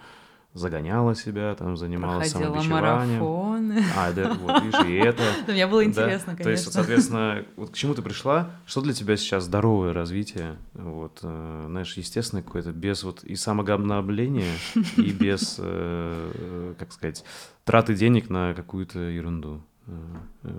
[0.53, 3.21] загоняла себя, там занималась Проходила самобичеванием.
[3.69, 3.85] Марафоны.
[3.97, 5.23] А, да, вот, видишь, и это.
[5.47, 6.45] Да, мне было интересно, конечно.
[6.45, 8.51] То есть, соответственно, вот к чему ты пришла?
[8.67, 10.57] Что для тебя сейчас здоровое развитие?
[10.75, 14.53] Вот, э, знаешь, естественное какое-то, без вот и самогобнобления,
[14.97, 17.25] и без, э, как сказать,
[17.65, 19.93] траты денег на какую-то ерунду э,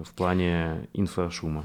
[0.04, 1.64] в плане инфошума.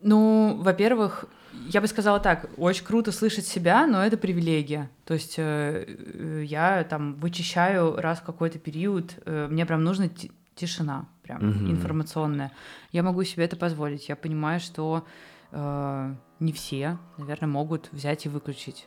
[0.00, 1.26] Ну, во-первых,
[1.68, 4.90] я бы сказала так, очень круто слышать себя, но это привилегия.
[5.04, 10.08] То есть э, э я там вычищаю раз в какой-то период, э, мне прям нужна
[10.54, 11.70] тишина, прям угу.
[11.70, 12.52] информационная.
[12.90, 14.08] Я могу себе это позволить.
[14.08, 15.06] Я понимаю, что
[15.50, 18.86] э, не все, наверное, могут взять и выключить.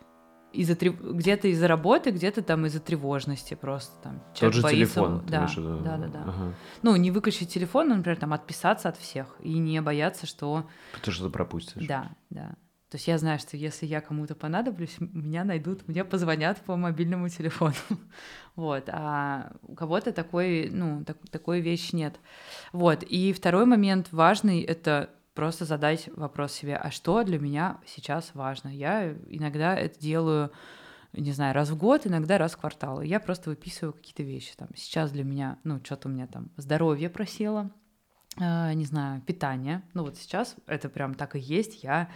[0.55, 0.99] из-за трев...
[0.99, 4.21] где-то из-за работы, где-то там из-за тревожности просто там.
[4.39, 4.95] Тот же боится...
[4.95, 5.23] телефон.
[5.27, 6.23] Да, да, да, да.
[6.27, 6.53] Ага.
[6.81, 10.65] Ну, не выключить телефон, но, например, там отписаться от всех и не бояться, что...
[11.01, 11.85] Ты что-то пропустишь.
[11.87, 12.55] Да, да.
[12.95, 17.27] То есть я знаю, что если я кому-то понадоблюсь, меня найдут, мне позвонят по мобильному
[17.27, 17.75] телефону.
[18.55, 18.87] вот.
[18.87, 22.17] А у кого-то такой, ну, так, такой вещи нет.
[22.71, 23.03] Вот.
[23.03, 28.69] И второй момент важный— это просто задать вопрос себе, а что для меня сейчас важно?
[28.69, 30.53] Я иногда это делаю,
[31.11, 33.01] не знаю, раз в год, иногда раз в квартал.
[33.01, 34.53] И я просто выписываю какие-то вещи.
[34.55, 37.71] Там, сейчас для меня, ну, что-то у меня там здоровье просело,
[38.37, 39.81] не знаю, питание.
[39.93, 41.83] Ну вот сейчас это прям так и есть.
[41.83, 42.09] Я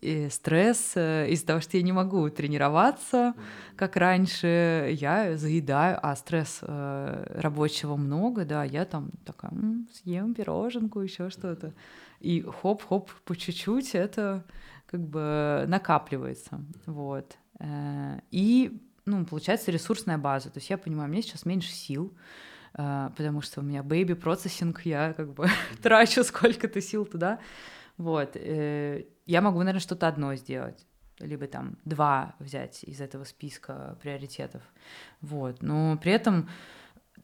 [0.00, 3.34] и стресс э, из-за того, что я не могу тренироваться,
[3.76, 10.34] как раньше, я заедаю, а стресс э, рабочего много, да, я там такая, м-м, съем
[10.34, 11.74] пироженку, еще что-то.
[12.20, 14.44] И хоп-хоп, по чуть-чуть это
[14.86, 17.36] как бы накапливается, вот.
[17.58, 22.53] Э, и, ну, получается ресурсная база, то есть я понимаю, мне сейчас меньше сил, э,
[22.74, 25.48] потому что у меня baby процессинг, я как бы
[25.82, 27.38] трачу сколько-то сил туда,
[27.96, 28.32] вот.
[28.34, 30.86] Э, я могу, наверное, что-то одно сделать
[31.20, 34.62] либо там два взять из этого списка приоритетов.
[35.20, 35.62] Вот.
[35.62, 36.48] Но при этом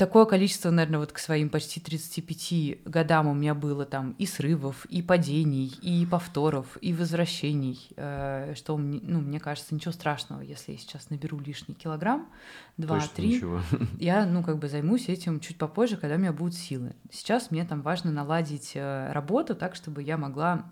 [0.01, 4.87] такое количество, наверное, вот к своим почти 35 годам у меня было там и срывов,
[4.87, 10.79] и падений, и повторов, и возвращений, э, что, ну, мне кажется, ничего страшного, если я
[10.79, 12.31] сейчас наберу лишний килограмм,
[12.79, 13.45] два-три,
[14.01, 16.95] я, ну, как бы займусь этим чуть попозже, когда у меня будут силы.
[17.13, 20.65] Сейчас мне там важно наладить э, работу так, чтобы я могла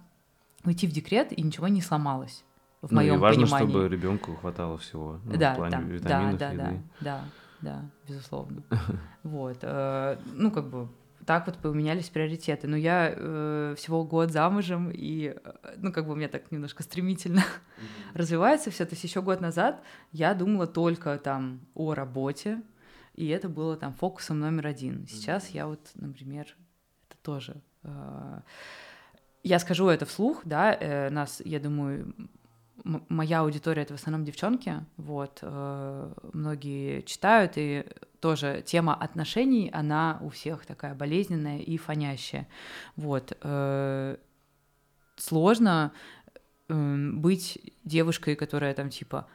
[0.64, 2.44] уйти в декрет и ничего не сломалось.
[2.80, 3.68] В ну, моем и важно, понимании.
[3.68, 5.20] чтобы ребенку хватало всего.
[5.24, 6.62] Ну, да, в плане да, витаминов, да, да, еды.
[6.62, 7.24] да, да,
[7.60, 8.62] да, безусловно.
[9.22, 9.58] Вот.
[9.62, 10.88] Э, ну, как бы
[11.28, 12.66] так вот поменялись приоритеты.
[12.68, 16.82] Но я э, всего год замужем, и, э, ну, как бы у меня так немножко
[16.82, 17.44] стремительно
[18.14, 18.86] развивается все.
[18.86, 22.62] То есть еще год назад я думала только там о работе,
[23.14, 25.06] и это было там фокусом номер один.
[25.06, 26.46] Сейчас я вот, например,
[27.08, 27.60] это тоже...
[27.82, 28.40] Э,
[29.42, 32.14] я скажу это вслух, да, э, нас, я думаю,
[32.84, 37.84] моя аудитория это в основном девчонки, вот, э, многие читают, и
[38.20, 42.48] тоже тема отношений, она у всех такая болезненная и фонящая,
[42.96, 43.36] вот.
[43.42, 44.16] Э,
[45.16, 45.92] сложно
[46.68, 49.28] э, быть девушкой, которая там типа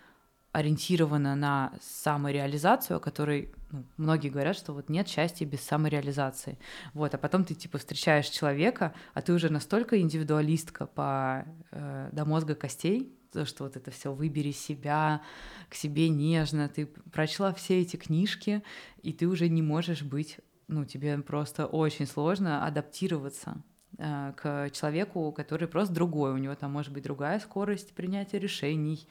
[0.51, 6.59] ориентирована на самореализацию, о которой ну, многие говорят, что вот нет счастья без самореализации.
[6.93, 12.25] Вот, а потом ты типа встречаешь человека, а ты уже настолько индивидуалистка по э, до
[12.25, 15.21] мозга костей, что вот это все выбери себя,
[15.69, 18.63] к себе нежно, ты прочла все эти книжки,
[19.01, 23.61] и ты уже не можешь быть, ну, тебе просто очень сложно адаптироваться
[23.97, 29.07] э, к человеку, который просто другой, у него там может быть другая скорость принятия решений,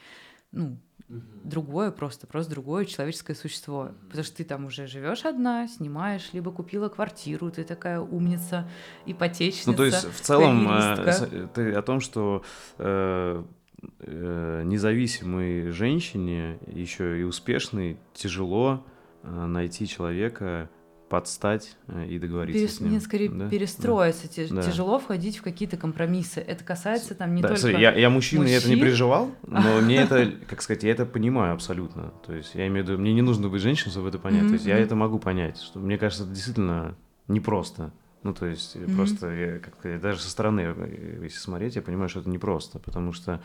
[0.53, 3.91] ну, другое просто, просто другое человеческое существо.
[4.07, 8.69] Потому что ты там уже живешь одна, снимаешь, либо купила квартиру, ты такая умница,
[9.07, 9.71] ипотечница.
[9.71, 12.45] Ну, то есть, в целом, э, ты о том, что
[12.79, 13.45] э, э,
[13.83, 18.85] независимой женщине, еще и успешной, тяжело
[19.23, 20.71] э, найти человека,
[21.09, 22.77] подстать э, и договориться Перес...
[22.77, 22.93] с ним.
[22.93, 23.49] Нет, скорее да?
[23.49, 24.29] перестроиться.
[24.51, 24.63] Да.
[24.63, 26.41] Тяжело входить в какие-то компромиссы.
[26.41, 28.53] Это касается там не да, только смотри, я, я мужчина, мужчин.
[28.55, 32.15] я это не переживал, но мне это, как сказать, я это понимаю абсолютно.
[32.27, 34.47] То есть я имею в виду, мне не нужно быть женщиной, чтобы это понять.
[34.47, 35.61] То есть я это могу понять.
[35.61, 36.97] Что, мне кажется, это действительно
[37.29, 37.93] непросто.
[38.23, 42.21] Ну, то есть просто, я, как даже со стороны, э, если смотреть, я понимаю, что
[42.21, 43.43] это непросто, потому что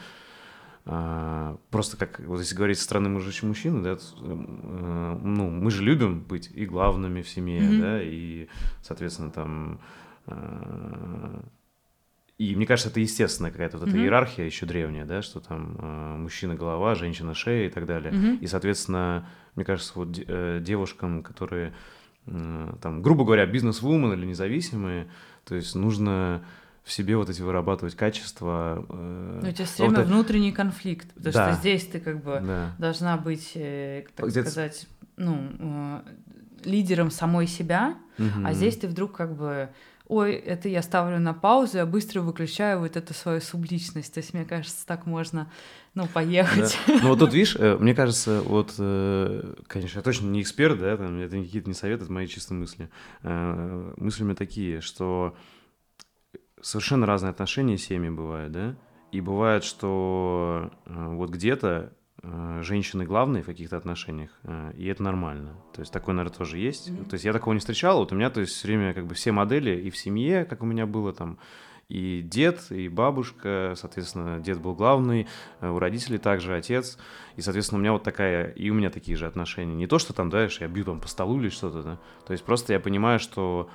[1.70, 6.22] просто как, вот если говорить со стороны мужчин мужчины, да, э, ну, мы же любим
[6.22, 7.82] быть и главными в семье, mm-hmm.
[7.82, 8.48] да, и,
[8.82, 9.82] соответственно, там...
[10.28, 11.42] Э,
[12.38, 14.04] и мне кажется, это естественная какая-то вот эта mm-hmm.
[14.04, 18.14] иерархия еще древняя, да, что там э, мужчина голова, женщина шея и так далее.
[18.14, 18.38] Mm-hmm.
[18.40, 20.12] И, соответственно, мне кажется, вот
[20.64, 21.74] девушкам, которые,
[22.26, 25.10] там, грубо говоря, бизнес-вумен или независимые,
[25.44, 26.46] то есть нужно
[26.88, 28.86] в себе вот эти вырабатывать качества.
[28.90, 31.52] Э, ну, у тебя все время вот внутренний конфликт, потому да.
[31.52, 32.76] что здесь ты как бы да.
[32.80, 36.00] должна быть, э, так сказать, ну, э,
[36.64, 38.46] лидером самой себя, угу.
[38.46, 39.70] а здесь ты вдруг как бы
[40.08, 44.14] ой, это я ставлю на паузу, я быстро выключаю вот эту свою субличность.
[44.14, 45.52] То есть, мне кажется, так можно,
[45.96, 46.78] ну, поехать.
[46.88, 47.00] Да.
[47.04, 48.72] Ну, вот тут, видишь, э, мне кажется, вот,
[49.68, 52.90] конечно, я точно не эксперт, да, там, это какие-то не советы, это мои чистые мысли.
[53.22, 55.36] Мысли у меня такие, что
[56.68, 58.76] совершенно разные отношения семьи бывают, да?
[59.14, 65.02] И бывает, что э, вот где-то э, женщины главные в каких-то отношениях, э, и это
[65.02, 65.56] нормально.
[65.74, 66.90] То есть такое, наверное, тоже есть.
[66.90, 67.10] Mm-hmm.
[67.10, 68.00] То есть я такого не встречал.
[68.00, 70.62] Вот у меня, то есть, все время как бы все модели и в семье, как
[70.62, 71.40] у меня было там,
[71.88, 75.26] и дед, и бабушка, соответственно, дед был главный,
[75.62, 76.98] у родителей также отец,
[77.38, 79.74] и, соответственно, у меня вот такая, и у меня такие же отношения.
[79.74, 82.44] Не то, что там, да, я бью там по столу или что-то, да, то есть
[82.44, 83.70] просто я понимаю, что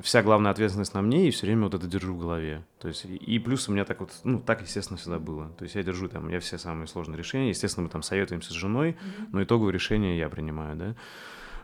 [0.00, 2.64] вся главная ответственность на мне, и все время вот это держу в голове.
[2.78, 5.50] То есть, и плюс у меня так вот, ну, так, естественно, всегда было.
[5.50, 8.56] То есть я держу там, я все самые сложные решения, естественно, мы там советуемся с
[8.56, 9.26] женой, mm-hmm.
[9.32, 10.96] но итоговое решение я принимаю, да.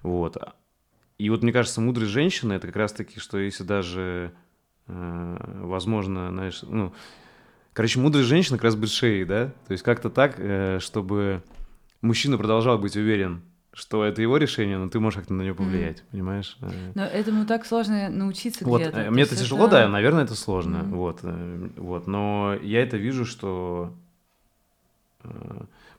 [0.02, 0.36] Вот.
[1.18, 4.32] И вот мне кажется, мудрые женщины это как раз-таки, что если даже,
[4.86, 6.94] э, возможно, знаешь, ну,
[7.72, 11.42] короче, мудрая женщина как раз быть шеей, да, то есть как-то так, э, чтобы
[12.02, 13.42] мужчина продолжал быть уверен,
[13.78, 16.10] что это его решение, но ты можешь как-то на него повлиять, mm-hmm.
[16.10, 16.58] понимаешь?
[16.60, 16.92] Э.
[16.96, 19.02] Но этому так сложно научиться вот, где-то.
[19.02, 19.76] Э, мне это тяжело, это...
[19.76, 20.94] да, наверное, это сложно, mm-hmm.
[20.94, 23.94] вот, э, вот, но я это вижу, что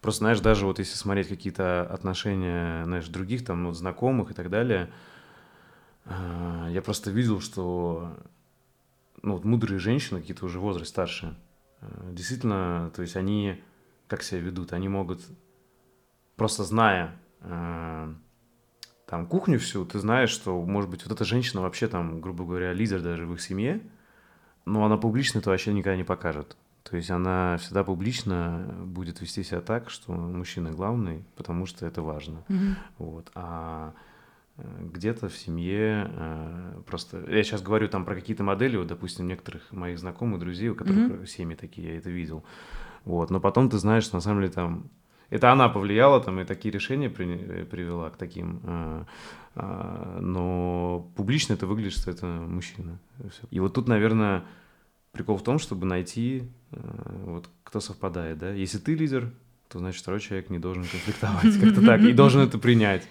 [0.01, 4.49] Просто, знаешь, даже вот если смотреть какие-то отношения, знаешь, других там, ну, знакомых и так
[4.49, 4.89] далее,
[6.05, 8.15] я просто видел, что
[9.21, 11.35] ну, вот мудрые женщины, какие-то уже возраст старше,
[12.11, 13.61] действительно, то есть они
[14.07, 15.21] как себя ведут, они могут,
[16.37, 22.21] просто зная там кухню всю, ты знаешь, что, может быть, вот эта женщина вообще там,
[22.21, 23.81] грубо говоря, лидер даже в их семье,
[24.65, 26.55] но она публично это вообще никогда не покажет.
[26.83, 32.01] То есть она всегда публично будет вести себя так, что мужчина главный, потому что это
[32.01, 32.43] важно.
[32.47, 32.73] Mm-hmm.
[32.97, 33.31] Вот.
[33.35, 33.93] А
[34.57, 34.63] э,
[34.93, 37.23] где-то в семье э, просто...
[37.27, 40.97] Я сейчас говорю там про какие-то модели, вот, допустим, некоторых моих знакомых, друзей, у которых
[40.97, 41.25] mm-hmm.
[41.27, 42.43] семьи такие, я это видел.
[43.05, 43.29] Вот.
[43.29, 44.89] Но потом ты знаешь, что на самом деле там...
[45.29, 47.25] Это она повлияла там и такие решения при...
[47.25, 48.61] Э, привела к таким.
[48.63, 49.03] Э,
[49.55, 52.99] э, но публично это выглядит, что это мужчина.
[53.51, 54.43] И вот тут, наверное,
[55.11, 58.51] прикол в том, чтобы найти, э, вот кто совпадает, да.
[58.51, 59.31] Если ты лидер,
[59.67, 63.07] то значит второй человек не должен конфликтовать, как-то так, и должен это принять.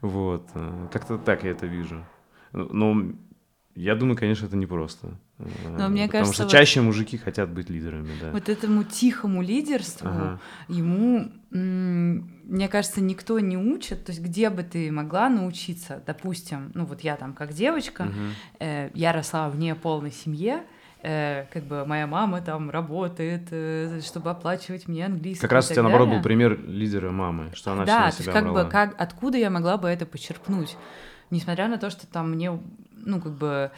[0.00, 2.04] Вот, э, как-то так я это вижу.
[2.52, 3.12] Но
[3.74, 5.18] я думаю, конечно, это непросто.
[5.38, 5.44] Э,
[5.78, 8.30] Но мне Потому кажется, что чаще вот, мужики хотят быть лидерами, да.
[8.30, 10.40] Вот этому тихому лидерству ага.
[10.68, 14.04] ему, мне кажется, никто не учит.
[14.04, 18.12] То есть где бы ты могла научиться, допустим, ну вот я там как девочка, угу.
[18.60, 20.64] э, я росла вне полной семье,
[21.02, 25.40] э, как бы моя мама там работает, э, чтобы оплачивать мне английский.
[25.40, 28.32] Как раз у тебя, наоборот, был пример лидера мамы, что она да, все на себя
[28.32, 28.64] как брала.
[28.64, 30.76] бы как, откуда я могла бы это почерпнуть?
[31.30, 32.60] Несмотря на то, что там мне,
[33.02, 33.70] ну, как бы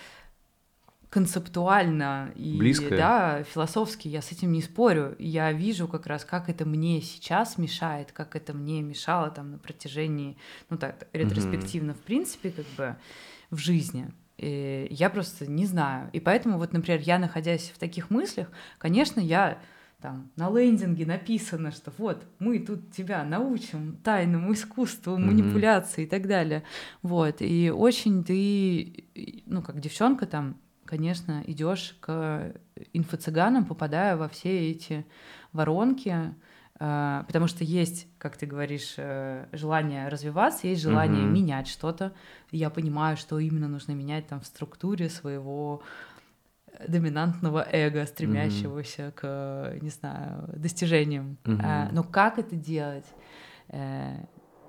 [1.15, 2.97] концептуально и Близкое.
[2.97, 5.15] да, философски я с этим не спорю.
[5.21, 9.59] Я вижу как раз, как это мне сейчас мешает, как это мне мешало там на
[9.59, 10.37] протяжении,
[10.71, 11.95] ну так, ретроспективно, mm-hmm.
[11.95, 12.97] в принципе, как бы
[13.53, 14.11] в жизни.
[14.39, 16.11] И я просто не знаю.
[16.13, 18.49] И поэтому вот, например, я, находясь в таких мыслях,
[18.79, 19.59] конечно, я
[20.05, 26.07] там на лендинге написано, что вот мы тут тебя научим тайному искусству манипуляции mm-hmm.
[26.07, 26.63] и так далее.
[27.01, 27.37] Вот.
[27.41, 29.07] И очень ты,
[29.47, 32.53] ну, как девчонка там, конечно, идешь к
[32.93, 35.07] инфо-цыганам, попадая во все эти
[35.55, 36.35] воронки,
[36.79, 41.31] а, потому что есть, как ты говоришь, э, желание развиваться, есть желание mm-hmm.
[41.31, 42.13] менять что-то.
[42.51, 45.83] Я понимаю, что именно нужно менять там в структуре своего
[46.87, 49.13] доминантного эго, стремящегося mm-hmm.
[49.13, 51.39] к, не знаю, достижениям.
[51.45, 51.89] Mm-hmm.
[51.93, 53.07] Но как это делать?
[53.69, 54.25] Э,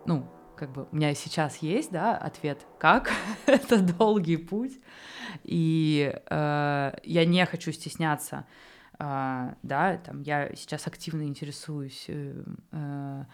[0.06, 3.12] ну, как бы у меня сейчас есть, да, ответ, как
[3.46, 4.80] это долгий путь,
[5.44, 8.46] и э, я не хочу стесняться
[8.98, 13.26] а, да, там я сейчас активно интересуюсь э, э,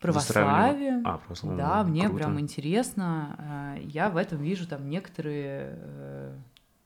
[0.00, 1.06] православием.
[1.06, 1.58] А, православие.
[1.58, 2.16] Да, мне Круто.
[2.16, 3.36] прям интересно.
[3.38, 6.38] А, я в этом вижу там некоторые э,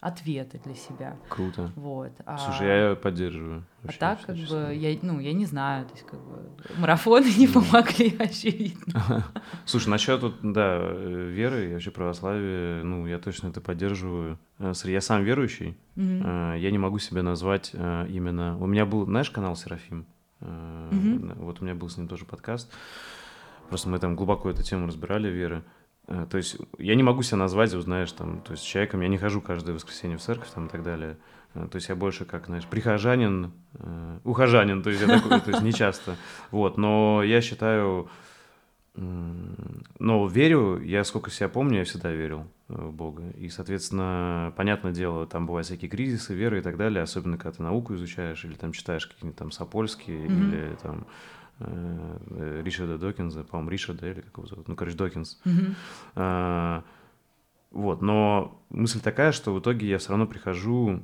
[0.05, 1.17] ответы для себя.
[1.31, 1.73] Круто.
[1.77, 2.13] Вот.
[2.27, 3.65] А, Слушай, я поддерживаю.
[3.87, 7.49] А так, как бы, я, ну, я не знаю, то есть, как бы, марафоны не
[7.49, 9.25] помогли, очевидно.
[9.65, 14.39] Слушай, насчет, вот, да, веры и вообще православия, ну, я точно это поддерживаю.
[14.59, 16.59] Э, я сам верующий, mm-hmm.
[16.59, 18.59] я не могу себя назвать э, именно...
[18.59, 20.05] У меня был, знаешь, канал Серафим?
[20.41, 21.39] Mm-hmm.
[21.39, 22.71] Вот у меня был с ним тоже подкаст.
[23.71, 25.65] Просто мы там глубоко эту тему разбирали, веры.
[26.07, 29.41] То есть я не могу себя назвать, знаешь, там, то есть человеком, я не хожу
[29.41, 31.17] каждое воскресенье в церковь там и так далее.
[31.55, 35.63] То есть я больше как, знаешь, прихожанин, э, ухожанин, то есть я такой, то есть
[35.63, 36.17] не часто.
[36.51, 38.09] Вот, но я считаю,
[38.97, 43.31] но верю, я сколько себя помню, я всегда верил в Бога.
[43.39, 47.63] И, соответственно, понятное дело, там бывают всякие кризисы, веры и так далее, особенно когда ты
[47.63, 50.49] науку изучаешь или там читаешь какие-нибудь там Сапольские mm-hmm.
[50.49, 51.05] или там э,
[51.61, 55.41] Ричарда Докинза, по-моему, Ричарда или как его зовут, ну, короче, Докинс.
[55.45, 55.75] Mm-hmm.
[56.17, 56.85] А,
[57.71, 61.01] вот, но мысль такая, что в итоге я все равно прихожу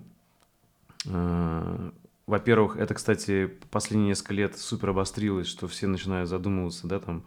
[1.09, 1.93] а,
[2.31, 7.25] во-первых, это, кстати, последние несколько лет супер обострилось, что все начинают задумываться, да, там,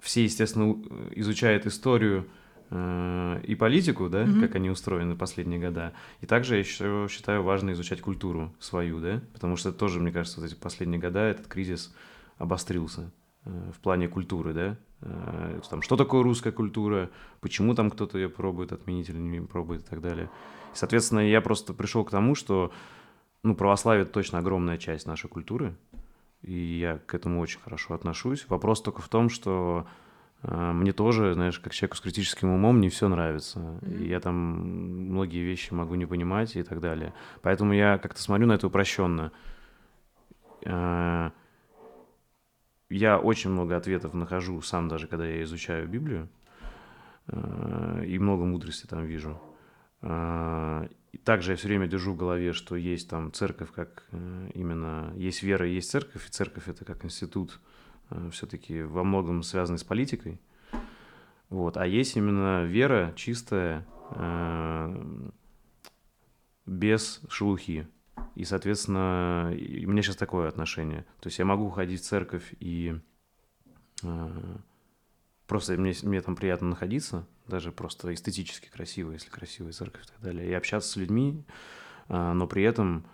[0.00, 0.76] все, естественно,
[1.12, 2.26] изучают историю,
[2.70, 4.40] э, и политику, да, mm-hmm.
[4.40, 5.92] как они устроены последние года.
[6.20, 10.40] И также я еще считаю важно изучать культуру свою, да, потому что тоже, мне кажется,
[10.40, 11.94] вот эти последние года этот кризис
[12.38, 13.10] обострился
[13.44, 17.10] э, в плане культуры, да, э, там, что такое русская культура,
[17.40, 20.30] почему там кто-то ее пробует отменить или не пробует и так далее.
[20.72, 22.72] И, соответственно, я просто пришел к тому, что,
[23.42, 25.76] ну, православие точно огромная часть нашей культуры,
[26.42, 28.46] и я к этому очень хорошо отношусь.
[28.48, 29.86] Вопрос только в том, что
[30.42, 33.60] э, мне тоже, знаешь, как человеку с критическим умом не все нравится.
[33.60, 34.02] Mm-hmm.
[34.02, 37.14] И я там многие вещи могу не понимать и так далее.
[37.40, 39.32] Поэтому я как-то смотрю на это упрощенно.
[42.94, 46.28] Э, я очень много ответов нахожу сам даже, когда я изучаю Библию.
[47.26, 49.40] Э, и много мудрости там вижу.
[51.14, 55.12] И также я все время держу в голове, что есть там церковь как э, именно,
[55.14, 57.60] есть вера, есть церковь, и церковь это как институт
[58.10, 60.40] э, все-таки во многом связанный с политикой.
[61.50, 61.76] Вот.
[61.76, 65.30] А есть именно вера чистая, э,
[66.66, 67.86] без шелухи.
[68.34, 71.04] И, соответственно, у меня сейчас такое отношение.
[71.20, 72.98] То есть я могу ходить в церковь и
[75.46, 80.20] просто мне, мне там приятно находиться, даже просто эстетически красиво, если красивая церковь и так
[80.20, 81.44] далее, и общаться с людьми,
[82.08, 83.06] а, но при этом,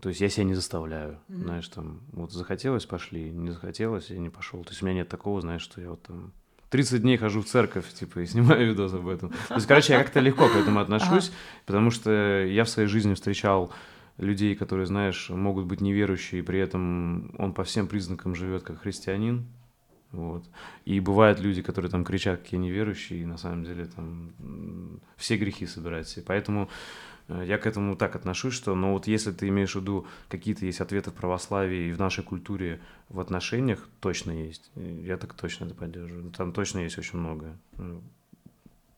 [0.00, 1.42] то есть я себя не заставляю, mm-hmm.
[1.44, 4.62] знаешь, там, вот захотелось, пошли, не захотелось, я не пошел.
[4.64, 6.32] То есть у меня нет такого, знаешь, что я вот там
[6.70, 9.30] 30 дней хожу в церковь, типа, и снимаю видос об этом.
[9.48, 11.32] То есть, короче, я как-то легко к этому отношусь,
[11.66, 13.72] потому что я в своей жизни встречал
[14.18, 18.80] людей, которые, знаешь, могут быть неверующие, и при этом он по всем признакам живет как
[18.82, 19.46] христианин,
[20.12, 20.44] вот.
[20.84, 25.66] И бывают люди, которые там кричат, какие неверующие, и на самом деле там все грехи
[25.66, 26.22] собирают себе.
[26.26, 26.68] Поэтому
[27.28, 30.66] э, я к этому так отношусь, что, но вот если ты имеешь в виду, какие-то
[30.66, 34.70] есть ответы в православии и в нашей культуре в отношениях, точно есть.
[34.76, 36.30] Я так точно это поддерживаю.
[36.30, 37.56] Там точно есть очень много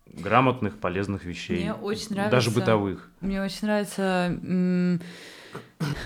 [0.07, 1.63] грамотных, полезных вещей.
[1.63, 2.37] Мне очень нравится.
[2.37, 3.11] Даже бытовых.
[3.21, 5.01] Мне очень нравится.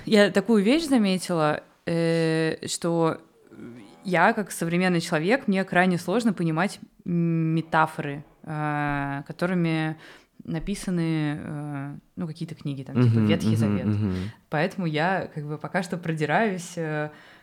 [0.04, 3.20] Я такую вещь заметила, э, что
[4.04, 9.96] я, как современный человек, мне крайне сложно понимать метафоры, э, которыми
[10.44, 13.86] написаны э, ну какие-то книги там типа Ветхий Завет,
[14.48, 16.74] поэтому я как бы пока что продираюсь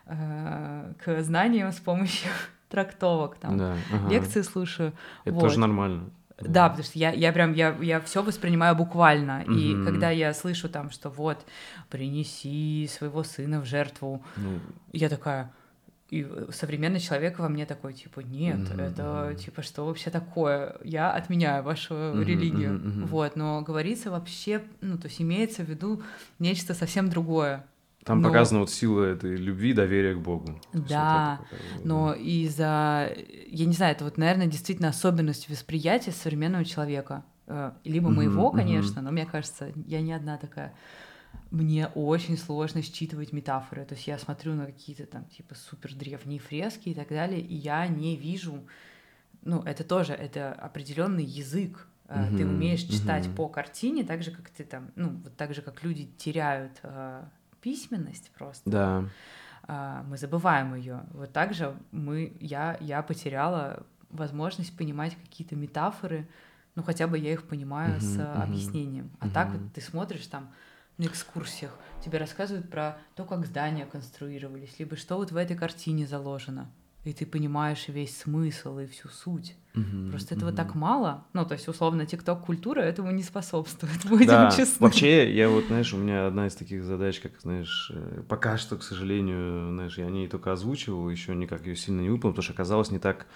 [0.07, 2.31] к знаниям с помощью
[2.69, 4.09] трактовок там да, ага.
[4.09, 4.93] лекции слушаю.
[5.23, 5.41] Это вот.
[5.41, 6.09] тоже нормально.
[6.39, 9.43] Да, потому что я, я прям, я, я все воспринимаю буквально.
[9.43, 9.53] Угу.
[9.53, 11.45] И когда я слышу там, что вот,
[11.89, 14.59] принеси своего сына в жертву, ну...
[14.91, 15.51] я такая,
[16.09, 18.81] и современный человек во мне такой, типа, нет, mm-hmm.
[18.81, 20.75] это, типа, что вообще такое?
[20.83, 22.71] Я отменяю вашу mm-hmm, религию.
[22.73, 23.05] Mm-hmm.
[23.07, 26.03] Вот, но говорится вообще, ну, то есть имеется в виду
[26.37, 27.65] нечто совсем другое.
[28.05, 28.29] Там но...
[28.29, 30.61] показана вот сила этой любви, доверия к Богу.
[30.73, 32.15] Да, вот но да.
[32.15, 33.11] из-за,
[33.47, 37.25] я не знаю, это вот, наверное, действительно особенность восприятия современного человека.
[37.47, 39.03] Э, либо моего, mm-hmm, конечно, mm-hmm.
[39.03, 40.73] но мне кажется, я не одна такая
[41.51, 43.85] мне очень сложно считывать метафоры.
[43.85, 47.55] То есть я смотрю на какие-то там типа супер древние фрески и так далее, и
[47.55, 48.67] я не вижу.
[49.43, 51.87] Ну, это тоже это определенный язык.
[52.07, 53.35] Uh-huh, ты умеешь читать uh-huh.
[53.35, 57.23] по картине, так же, как ты там, ну, вот так же, как люди теряют э,
[57.65, 58.69] письменность просто.
[58.69, 59.05] Да.
[59.67, 61.03] Э, мы забываем ее.
[61.13, 66.29] Вот так же мы, я, я потеряла возможность понимать какие-то метафоры,
[66.75, 69.09] ну, хотя бы я их понимаю uh-huh, с uh-huh, объяснением.
[69.19, 69.33] А uh-huh.
[69.33, 70.53] так вот ты смотришь там
[70.97, 76.05] на экскурсиях тебе рассказывают про то, как здания конструировались, либо что вот в этой картине
[76.05, 76.69] заложено.
[77.05, 79.55] И ты понимаешь весь смысл и всю суть.
[79.75, 80.57] Угу, Просто этого угу.
[80.57, 81.25] так мало.
[81.33, 84.51] Ну, то есть, условно, тикток-культура этому не способствует, будем да.
[84.51, 84.83] честны.
[84.83, 88.75] Вообще, я вот, знаешь, у меня одна из таких задач, как, знаешь, э, пока что,
[88.75, 92.53] к сожалению, знаешь, я не только озвучивал, еще никак ее сильно не выполнил, потому что
[92.53, 93.27] оказалось не так,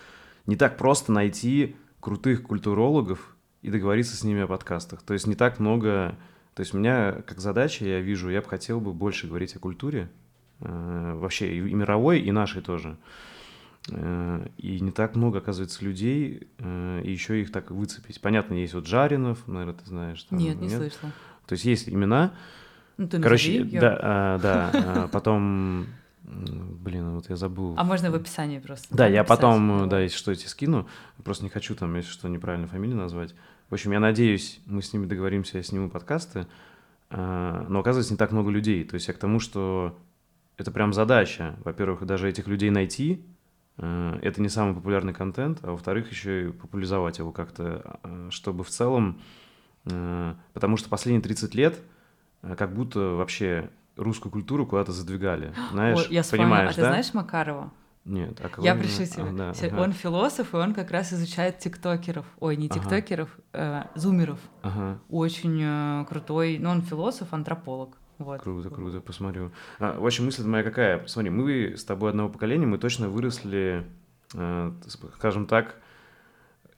[0.46, 5.04] не так просто найти крутых культурологов и договориться с ними о подкастах.
[5.04, 6.18] То есть не так много
[6.60, 9.60] то есть у меня как задача, я вижу, я бы хотел бы больше говорить о
[9.60, 10.10] культуре,
[10.60, 12.98] э, вообще и, и мировой, и нашей тоже.
[13.92, 18.22] Э, и не так много, оказывается, людей, э, и еще их так выцепить.
[18.22, 20.24] Понятно, есть вот Жаринов, наверное, ты знаешь.
[20.24, 20.78] Там, нет, не нет?
[20.78, 21.12] слышала.
[21.46, 22.34] То есть есть имена.
[22.98, 25.88] Ну, ты Короче, назови, да, а, да, а, потом
[26.24, 27.74] Блин, вот я забыл.
[27.76, 28.88] А можно в описании просто.
[28.96, 30.88] Да, я потом, да, если что, эти скину.
[31.24, 33.34] Просто не хочу там, если что, неправильно фамилию назвать.
[33.70, 36.46] В общем, я надеюсь, мы с ними договоримся, я сниму подкасты.
[37.10, 38.84] А, но оказывается, не так много людей.
[38.84, 39.98] То есть я к тому, что
[40.58, 41.56] это прям задача.
[41.64, 43.26] Во-первых, даже этих людей найти.
[43.80, 48.64] А, это не самый популярный контент, а во-вторых, еще и популяризовать его как-то, а, чтобы
[48.64, 49.20] в целом...
[50.54, 51.80] Потому что последние 30 лет
[52.42, 55.54] как будто вообще русскую культуру куда-то задвигали.
[55.72, 56.88] Знаешь, О, я понимаешь, а ты да?
[56.90, 57.72] знаешь Макарова?
[58.06, 59.24] Нет, а Я пришлю тебе.
[59.24, 59.82] А, да, ага.
[59.82, 62.26] Он философ, и он как раз изучает тиктокеров.
[62.40, 63.90] Ой, не тиктокеров, ага.
[63.94, 64.40] э, зумеров.
[64.64, 65.00] Ага.
[65.10, 66.58] Очень э, крутой.
[66.60, 67.98] Ну, он философ, антрополог.
[68.20, 68.42] Вот.
[68.42, 69.52] Круто, круто, посмотрю.
[69.80, 71.06] А, в общем, мысль моя какая?
[71.08, 73.86] Смотри, мы с тобой одного поколения, мы точно выросли,
[74.34, 74.72] э,
[75.16, 75.78] скажем так,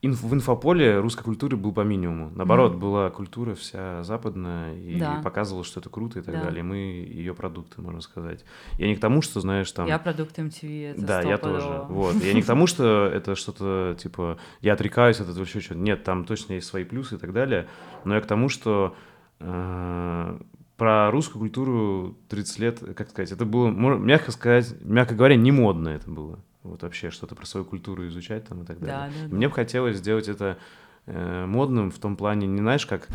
[0.04, 2.32] инф, в инфополе русской культуры был по минимуму.
[2.36, 2.78] Наоборот, mm-hmm.
[2.78, 5.22] была культура вся западная и да.
[5.24, 6.44] показывала, что это круто и так да.
[6.44, 6.64] далее.
[6.64, 8.44] Мы ее продукты, можно сказать.
[8.78, 9.88] Я не к тому, что, знаешь, там...
[9.88, 11.86] Я продукт MTV, это Да, я тоже.
[11.90, 12.16] Вот.
[12.16, 15.80] Я не к тому, что это что-то, типа, я отрекаюсь от этого еще что-то.
[15.80, 17.68] Нет, там точно есть свои плюсы и так далее.
[18.06, 18.96] Но я к тому, что
[19.40, 20.40] э,
[20.82, 25.90] про русскую культуру 30 лет, как сказать, это было, мягко сказать, мягко говоря, не модно
[25.90, 29.12] это было вот вообще что-то про свою культуру изучать там и так далее.
[29.16, 30.58] Да, да, Мне бы хотелось сделать это
[31.06, 33.10] э, модным в том плане, не знаешь, как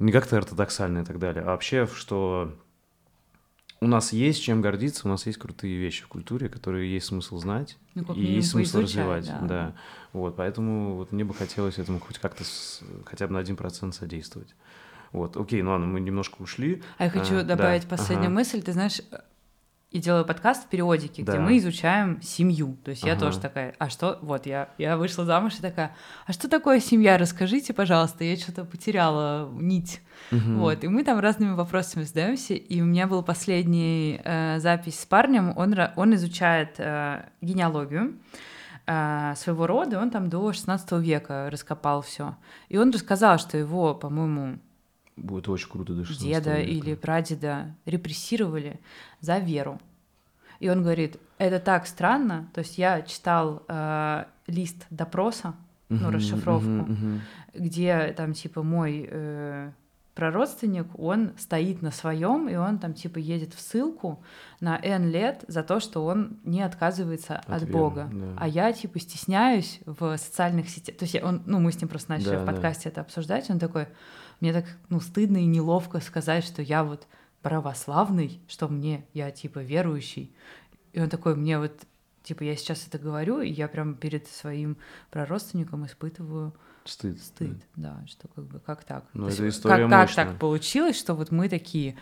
[0.00, 2.52] не как-то ортодоксально и так далее, а вообще, что
[3.80, 7.38] у нас есть чем гордиться, у нас есть крутые вещи в культуре, которые есть смысл
[7.38, 9.26] знать ну, и есть смысл развивать.
[9.26, 9.40] Да.
[9.42, 9.74] да.
[10.12, 12.42] Вот, поэтому вот мне бы хотелось этому хоть как-то
[13.04, 14.56] хотя бы на один процент содействовать.
[15.12, 16.82] Вот, окей, ну ладно, мы немножко ушли.
[16.98, 18.34] А я хочу а, добавить да, последнюю ага.
[18.34, 18.62] мысль.
[18.62, 19.00] Ты знаешь,
[19.90, 21.32] и делаю подкаст в периодике, да.
[21.32, 22.76] где мы изучаем семью.
[22.84, 23.12] То есть ага.
[23.12, 25.96] я тоже такая, а что, вот я, я вышла замуж и такая,
[26.26, 30.02] а что такое семья, расскажите, пожалуйста, я что-то потеряла нить.
[30.30, 30.58] Угу.
[30.58, 35.06] Вот, и мы там разными вопросами задаемся, и у меня был последний э, запись с
[35.06, 38.18] парнем, он, он изучает э, генеалогию
[38.86, 42.36] э, своего рода, он там до 16 века раскопал все.
[42.68, 44.58] И он рассказал, что его, по-моему,
[45.22, 46.62] Будет очень круто до Деда века.
[46.62, 48.80] или прадеда репрессировали
[49.20, 49.80] за веру.
[50.60, 52.48] И он говорит, это так странно.
[52.52, 55.54] То есть я читал э, лист допроса,
[55.88, 57.20] uh-huh, ну, расшифровку, uh-huh, uh-huh.
[57.54, 59.70] где там типа мой э,
[60.18, 64.20] прародственник, он стоит на своем, и он там типа едет в ссылку
[64.58, 68.10] на N лет за то, что он не отказывается от, от Бога.
[68.12, 68.26] Да.
[68.36, 70.96] А я типа стесняюсь в социальных сетях.
[70.96, 72.90] То есть он, ну, мы с ним просто начали да, в подкасте да.
[72.90, 73.86] это обсуждать, он такой,
[74.40, 77.06] мне так, ну, стыдно и неловко сказать, что я вот
[77.42, 80.32] православный, что мне, я типа верующий.
[80.92, 81.72] И он такой, мне вот,
[82.22, 84.76] типа, я сейчас это говорю, и я прям перед своим
[85.10, 87.20] прородственником испытываю стыд.
[87.20, 89.04] Стыд, да, да что как бы, как так?
[89.12, 91.96] Ну, это история как, как так получилось, что вот мы такие,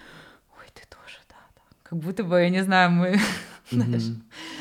[0.58, 1.62] ой, ты тоже, да, да.
[1.82, 3.18] Как будто бы, я не знаю, мы
[3.70, 4.16] знаешь,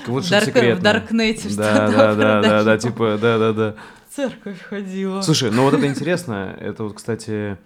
[0.08, 1.92] в, дарк, в Даркнете что-то.
[1.96, 3.76] Да, да, да, да, типа, да, да, да
[4.16, 5.22] церковь ходила.
[5.22, 6.56] Слушай, ну вот это интересно.
[6.60, 7.58] Это вот, кстати,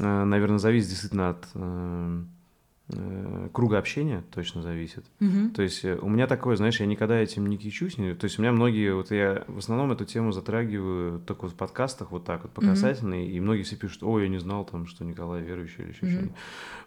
[0.00, 2.22] э, наверное, зависит действительно от э,
[2.90, 5.04] э, круга общения точно зависит.
[5.20, 5.50] Угу.
[5.54, 7.96] То есть у меня такое, знаешь, я никогда этим не кичусь.
[7.96, 11.56] То есть у меня многие, вот я в основном эту тему затрагиваю только вот в
[11.56, 13.30] подкастах вот так вот по касательной, угу.
[13.30, 16.12] и многие все пишут, ой, я не знал там, что Николай верующий или еще угу.
[16.12, 16.36] что-нибудь.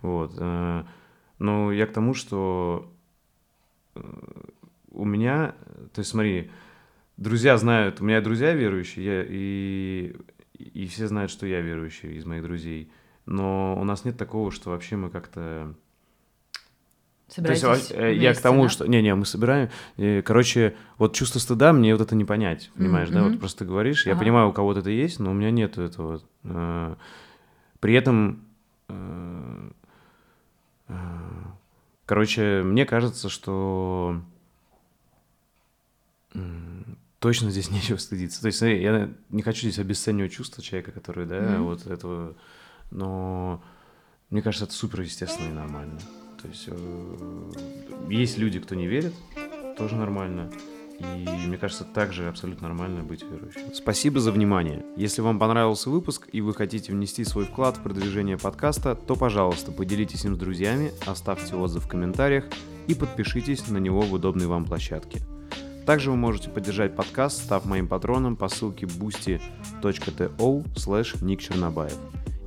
[0.02, 0.86] Вот.
[1.38, 2.92] Но я к тому, что
[4.92, 5.56] у меня,
[5.94, 6.52] то есть смотри,
[7.22, 10.16] друзья знают, у меня друзья верующие, я, и,
[10.58, 12.92] и все знают, что я верующий из моих друзей.
[13.26, 15.74] Но у нас нет такого, что вообще мы как-то...
[17.28, 18.70] Собираетесь То есть, вместе, я к тому, да?
[18.70, 18.88] что...
[18.88, 19.70] Не-не, мы собираем...
[20.24, 23.14] Короче, вот чувство стыда, мне вот это не понять, понимаешь, mm-hmm.
[23.14, 23.24] да?
[23.24, 24.16] Вот просто ты говоришь, ага.
[24.16, 26.22] я понимаю, у кого-то это есть, но у меня нет этого.
[26.44, 26.96] Э,
[27.80, 28.44] при этом...
[28.90, 29.70] Э,
[30.88, 30.94] э,
[32.06, 34.22] короче, мне кажется, что
[37.22, 38.42] точно здесь нечего стыдиться.
[38.42, 41.62] То есть, смотри, я не хочу здесь обесценивать чувства человека, который, да, mm-hmm.
[41.62, 42.36] вот этого,
[42.90, 43.64] но
[44.30, 46.00] мне кажется, это супер естественно и нормально.
[46.42, 47.52] То есть э,
[48.10, 49.14] есть люди, кто не верит,
[49.78, 50.52] тоже нормально.
[51.00, 53.74] И мне кажется, также абсолютно нормально быть верующим.
[53.74, 54.86] Спасибо за внимание.
[54.96, 59.72] Если вам понравился выпуск и вы хотите внести свой вклад в продвижение подкаста, то, пожалуйста,
[59.72, 62.46] поделитесь им с друзьями, оставьте отзыв в комментариях
[62.88, 65.22] и подпишитесь на него в удобной вам площадке.
[65.86, 71.98] Также вы можете поддержать подкаст, став моим патроном по ссылке boosty.to slash Ник Чернобаев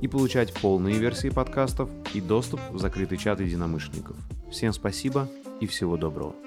[0.01, 4.15] и получать полные версии подкастов и доступ в закрытый чат единомышленников.
[4.51, 5.29] Всем спасибо
[5.59, 6.44] и всего доброго.